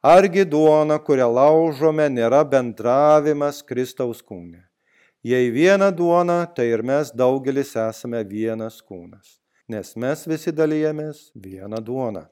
Argi 0.00 0.46
duona, 0.48 0.96
kurią 0.96 1.26
laužome, 1.28 2.06
nėra 2.08 2.40
bendravimas 2.48 3.58
Kristaus 3.60 4.22
kūne. 4.24 4.62
Jei 5.20 5.50
viena 5.52 5.90
duona, 5.92 6.46
tai 6.48 6.70
ir 6.72 6.80
mes 6.80 7.10
daugelis 7.12 7.74
esame 7.76 8.22
vienas 8.24 8.78
kūnas, 8.80 9.34
nes 9.68 9.90
mes 10.00 10.22
visi 10.24 10.54
dalyjamės 10.56 11.26
vieną 11.36 11.82
duoną. 11.84 12.22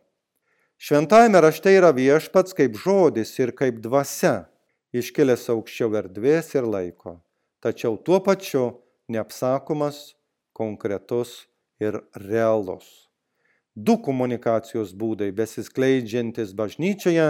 Šventajame 0.80 1.42
rašte 1.44 1.74
yra 1.76 1.90
viešpats 1.92 2.56
kaip 2.56 2.78
žodis 2.80 3.34
ir 3.36 3.52
kaip 3.52 3.82
dvasia, 3.84 4.46
iškilęs 4.96 5.44
aukščiau 5.52 5.92
erdvės 6.00 6.54
ir 6.56 6.64
laiko, 6.64 7.18
tačiau 7.60 7.98
tuo 8.00 8.22
pačiu 8.24 8.78
neapsakomas, 9.12 10.14
konkretus 10.56 11.44
ir 11.84 12.00
realus. 12.16 13.10
Du 13.76 13.98
komunikacijos 14.00 14.96
būdai 14.96 15.28
besiskleidžiantis 15.36 16.56
bažnyčioje 16.56 17.28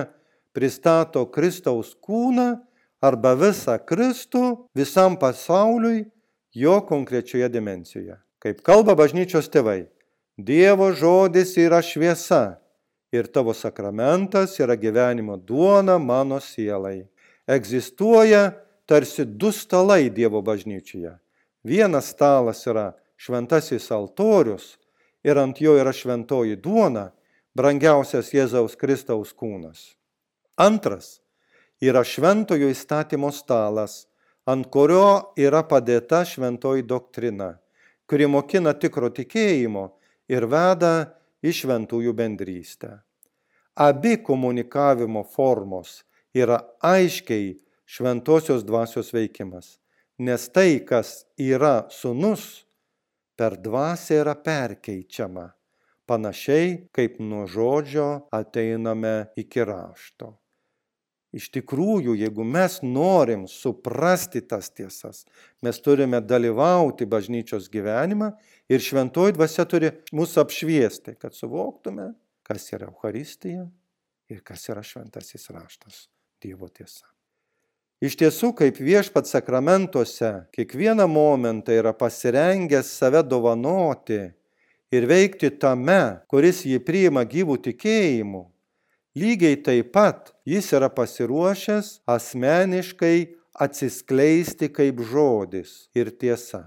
pristato 0.58 1.22
Kristaus 1.30 1.94
kūną 2.02 2.56
arba 2.98 3.36
visą 3.38 3.76
Kristų 3.78 4.66
visam 4.74 5.14
pasauliui 5.18 6.08
jo 6.58 6.80
konkrečioje 6.82 7.46
dimencijoje. 7.52 8.18
Kaip 8.42 8.62
kalba 8.66 8.98
bažnyčios 8.98 9.50
tėvai, 9.50 9.86
Dievo 10.38 10.92
žodis 10.94 11.56
yra 11.58 11.80
šviesa 11.82 12.60
ir 13.10 13.26
tavo 13.26 13.50
sakramentas 13.54 14.52
yra 14.62 14.76
gyvenimo 14.78 15.34
duona 15.34 15.96
mano 15.98 16.38
sielai. 16.38 17.08
Egzistuoja 17.46 18.52
tarsi 18.86 19.26
du 19.26 19.50
stalai 19.50 20.10
Dievo 20.14 20.42
bažnyčioje. 20.42 21.16
Vienas 21.66 22.12
stalas 22.14 22.62
yra 22.70 22.92
šventasis 23.18 23.90
altorius 23.90 24.76
ir 25.26 25.38
ant 25.42 25.58
jo 25.58 25.74
yra 25.74 25.90
šventoji 25.90 26.58
duona, 26.62 27.10
brangiausias 27.58 28.30
Jėzaus 28.30 28.78
Kristaus 28.78 29.34
kūnas. 29.34 29.97
Antras 30.58 31.20
yra 31.78 32.00
šventojo 32.02 32.66
įstatymo 32.72 33.28
stalas, 33.30 34.08
ant 34.42 34.66
kurio 34.74 35.34
yra 35.38 35.60
padėta 35.62 36.24
šventoji 36.26 36.82
doktrina, 36.82 37.52
kuri 38.10 38.26
mokina 38.26 38.72
tikro 38.74 39.12
tikėjimo 39.14 39.84
ir 40.26 40.48
veda 40.50 40.94
į 41.46 41.52
šventųjų 41.60 42.14
bendrystę. 42.18 42.90
Abi 43.78 44.16
komunikavimo 44.26 45.22
formos 45.30 46.00
yra 46.34 46.58
aiškiai 46.82 47.52
šventosios 47.86 48.66
dvasios 48.66 49.12
veikimas, 49.14 49.76
nes 50.18 50.48
tai, 50.50 50.82
kas 50.82 51.22
yra 51.38 51.86
sunus, 51.94 52.64
per 53.38 53.54
dvasę 53.62 54.18
yra 54.24 54.34
perkeičiama, 54.34 55.46
panašiai 56.10 56.90
kaip 56.90 57.22
nuo 57.22 57.46
žodžio 57.46 58.10
ateiname 58.34 59.30
iki 59.38 59.62
rašto. 59.62 60.34
Iš 61.36 61.50
tikrųjų, 61.52 62.14
jeigu 62.16 62.44
mes 62.44 62.78
norim 62.80 63.44
suprasti 63.52 64.40
tas 64.40 64.70
tiesas, 64.72 65.26
mes 65.60 65.76
turime 65.84 66.22
dalyvauti 66.24 67.04
bažnyčios 67.04 67.68
gyvenimą 67.68 68.30
ir 68.72 68.80
šventoji 68.80 69.36
dvasia 69.36 69.66
turi 69.68 69.92
mus 70.16 70.38
apšviesti, 70.40 71.18
kad 71.20 71.36
suvoktume, 71.36 72.14
kas 72.48 72.72
yra 72.72 72.88
Euharistija 72.88 73.66
ir 74.32 74.40
kas 74.40 74.70
yra 74.72 74.84
šventasis 74.84 75.50
raštas, 75.52 76.06
Dievo 76.40 76.70
tiesa. 76.72 77.04
Iš 77.98 78.14
tiesų, 78.14 78.52
kaip 78.54 78.76
viešpat 78.78 79.26
sakramentuose, 79.26 80.46
kiekvieną 80.54 81.08
momentą 81.10 81.74
yra 81.74 81.90
pasirengęs 81.98 82.92
save 82.94 83.24
dovanoti 83.26 84.20
ir 84.94 85.06
veikti 85.10 85.50
tame, 85.60 86.22
kuris 86.30 86.62
jį 86.64 86.78
priima 86.86 87.24
gyvų 87.26 87.58
tikėjimu, 87.64 88.44
Lygiai 89.18 89.57
taip 89.64 89.92
pat 89.96 90.33
jis 90.46 90.68
yra 90.76 90.88
pasiruošęs 90.94 91.87
asmeniškai 92.14 93.18
atsiskleisti 93.64 94.68
kaip 94.76 95.00
žodis 95.11 95.88
ir 95.98 96.11
tiesa. 96.20 96.61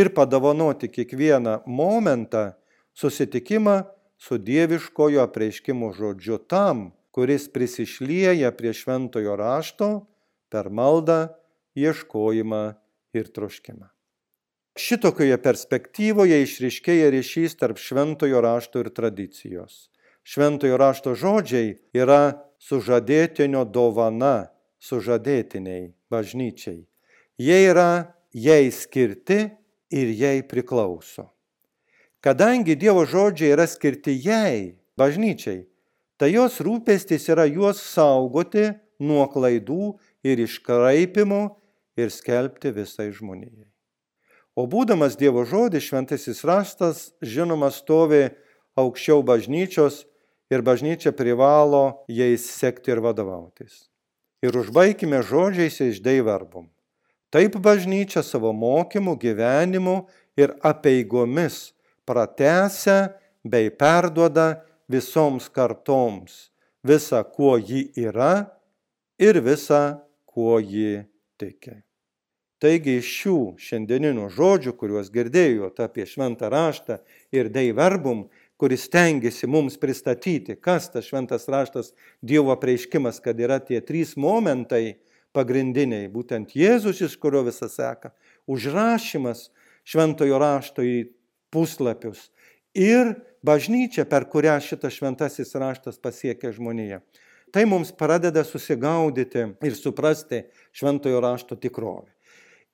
Ir 0.00 0.12
padovanoti 0.16 0.88
kiekvieną 0.88 1.54
momentą 1.66 2.44
susitikimą 3.00 3.76
su 4.16 4.38
dieviškojo 4.38 5.20
apreiškimo 5.26 5.90
žodžiu 5.98 6.38
tam, 6.52 6.92
kuris 7.12 7.48
prisišlieja 7.52 8.52
prie 8.56 8.72
šventojo 8.76 9.36
rašto 9.36 9.90
per 10.52 10.70
maldą, 10.70 11.18
ieškojimą 11.76 12.62
ir 13.16 13.28
troškimą. 13.36 13.90
Šitokioje 14.76 15.36
perspektyvoje 15.40 16.40
išriškėja 16.44 17.10
ryšys 17.12 17.58
tarp 17.60 17.80
šventojo 17.80 18.40
rašto 18.44 18.84
ir 18.84 18.92
tradicijos 18.96 19.86
šventojo 20.26 20.76
rašto 20.80 21.14
žodžiai 21.14 21.76
yra 21.94 22.42
sužadėtinio 22.58 23.62
dovana 23.70 24.50
sužadėtiniai 24.82 25.92
bažnyčiai. 26.10 26.82
Jie 27.38 27.58
yra 27.70 28.16
jai 28.34 28.72
skirti 28.74 29.38
ir 29.94 30.12
jai 30.18 30.40
priklauso. 30.42 31.30
Kadangi 32.20 32.74
Dievo 32.74 33.04
žodžiai 33.06 33.54
yra 33.54 33.68
skirti 33.70 34.16
jai, 34.18 34.74
bažnyčiai, 34.98 35.66
tai 36.18 36.32
jos 36.32 36.58
rūpestis 36.64 37.28
yra 37.30 37.46
juos 37.46 37.78
saugoti 37.84 38.72
nuo 38.98 39.28
klaidų 39.30 39.94
ir 40.26 40.42
iškraipimų 40.42 41.42
ir 42.00 42.10
skelbti 42.10 42.72
visai 42.74 43.12
žmonijai. 43.14 43.68
O 44.56 44.64
būdamas 44.66 45.18
Dievo 45.20 45.44
žodis, 45.44 45.84
šventasis 45.84 46.40
raštas, 46.48 47.12
žinoma, 47.20 47.68
stovi 47.70 48.30
aukščiau 48.80 49.20
bažnyčios 49.22 50.06
ir 50.50 50.62
bažnyčia 50.62 51.12
privalo 51.12 52.04
jais 52.08 52.46
sekti 52.46 52.92
ir 52.94 53.02
vadovautis. 53.02 53.86
Ir 54.44 54.56
užbaigime 54.56 55.22
žodžiais 55.24 55.80
iš 55.80 56.02
Deivarbum. 56.04 56.68
Taip 57.30 57.56
bažnyčia 57.58 58.22
savo 58.22 58.52
mokymu, 58.52 59.16
gyvenimu 59.18 60.06
ir 60.38 60.54
apeigomis 60.62 61.72
pratęsia 62.06 63.16
bei 63.44 63.70
perduoda 63.70 64.62
visoms 64.88 65.48
kartoms 65.50 66.50
visą, 66.86 67.24
kuo 67.24 67.56
ji 67.58 67.90
yra 67.98 68.46
ir 69.18 69.40
visą, 69.42 69.98
kuo 70.24 70.60
ji 70.60 71.02
tiki. 71.40 71.82
Taigi 72.62 72.96
iš 73.02 73.08
šių 73.20 73.38
šiandieninių 73.60 74.30
žodžių, 74.32 74.72
kuriuos 74.80 75.10
girdėjote 75.12 75.84
apie 75.84 76.06
šventą 76.08 76.48
raštą 76.52 77.02
ir 77.34 77.50
Deiverbum, 77.52 78.24
kuris 78.56 78.86
tengiasi 78.92 79.48
mums 79.50 79.76
pristatyti, 79.80 80.56
kas 80.56 80.88
tas 80.92 81.04
šventas 81.08 81.48
raštas 81.52 81.92
Dievo 82.24 82.54
apreiškimas, 82.54 83.20
kad 83.24 83.40
yra 83.40 83.58
tie 83.60 83.82
trys 83.84 84.16
momentai 84.16 84.96
pagrindiniai, 85.36 86.08
būtent 86.08 86.54
Jėzus, 86.56 87.02
iš 87.04 87.18
kurio 87.20 87.44
visas 87.46 87.76
seka, 87.76 88.14
užrašymas 88.48 89.50
šventojo 89.86 90.40
rašto 90.40 90.84
į 90.86 90.96
puslapius 91.52 92.30
ir 92.76 93.14
bažnyčia, 93.46 94.06
per 94.08 94.26
kurią 94.32 94.56
šitas 94.64 94.96
šventasis 94.96 95.54
raštas 95.56 96.00
pasiekia 96.02 96.52
žmoniją. 96.56 97.00
Tai 97.54 97.62
mums 97.68 97.92
pradeda 97.94 98.42
susigaudyti 98.44 99.44
ir 99.64 99.76
suprasti 99.78 100.42
šventojo 100.76 101.20
rašto 101.22 101.56
tikrovę. 101.56 102.10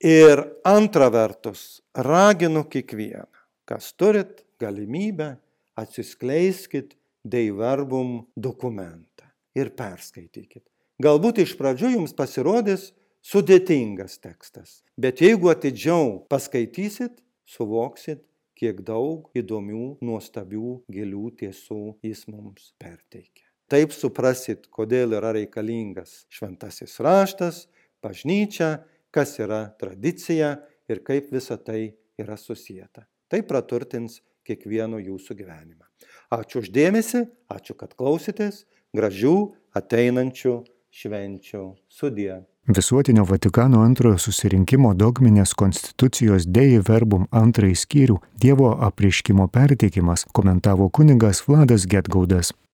Ir 0.03 0.41
antra 0.66 1.07
vertus, 1.12 1.83
raginu 1.95 2.64
kiekvieną, 2.66 3.28
kas 3.68 3.93
turit 3.95 4.41
galimybę 4.59 5.37
atsiskleiskit 5.79 6.97
Deiverbum 7.23 8.27
dokumentą 8.37 9.29
ir 9.55 9.70
perskaitykit. 9.79 10.64
Galbūt 11.03 11.43
iš 11.45 11.55
pradžių 11.59 11.93
jums 11.97 12.14
pasirodys 12.18 12.91
sudėtingas 13.23 14.18
tekstas, 14.23 14.83
bet 14.99 15.23
jeigu 15.23 15.53
atidžiau 15.53 16.25
paskaitysit, 16.31 17.23
suvoksit, 17.47 18.25
kiek 18.59 18.83
daug 18.87 19.31
įdomių, 19.39 19.99
nuostabių, 20.05 20.83
gilių 20.93 21.31
tiesų 21.41 21.83
jis 22.05 22.27
mums 22.31 22.73
perteikia. 22.79 23.47
Taip 23.73 23.95
suprasit, 23.97 24.66
kodėl 24.68 25.16
yra 25.16 25.33
reikalingas 25.33 26.27
šventasis 26.31 26.99
raštas, 27.03 27.64
bažnyčia, 28.05 28.83
kas 29.14 29.39
yra 29.41 29.64
tradicija 29.81 30.59
ir 30.91 31.01
kaip 31.07 31.31
visa 31.33 31.57
tai 31.57 31.95
yra 32.20 32.37
susijęta. 32.37 33.07
Tai 33.33 33.41
praturtins 33.49 34.20
kiekvieno 34.47 35.01
jūsų 35.03 35.36
gyvenimą. 35.40 35.86
Ačiū 36.34 36.62
uždėmesi, 36.62 37.26
ačiū, 37.53 37.76
kad 37.78 37.95
klausėtės, 37.99 38.64
gražių 38.97 39.36
ateinančių 39.78 40.55
švenčių 40.93 41.66
sudie. 41.88 42.43
Visuotinio 42.68 43.24
Vatikano 43.26 43.80
antrojo 43.82 44.20
susirinkimo 44.22 44.93
dogminės 44.95 45.51
konstitucijos 45.59 46.47
Dei 46.47 46.78
Verbum 46.78 47.24
antrąjį 47.34 47.78
skyrių 47.80 48.18
Dievo 48.38 48.68
apriškimo 48.86 49.49
perteikimas 49.51 50.28
komentavo 50.30 50.86
kunigas 50.88 51.43
Vladas 51.49 51.88
Getgaudas. 51.90 52.53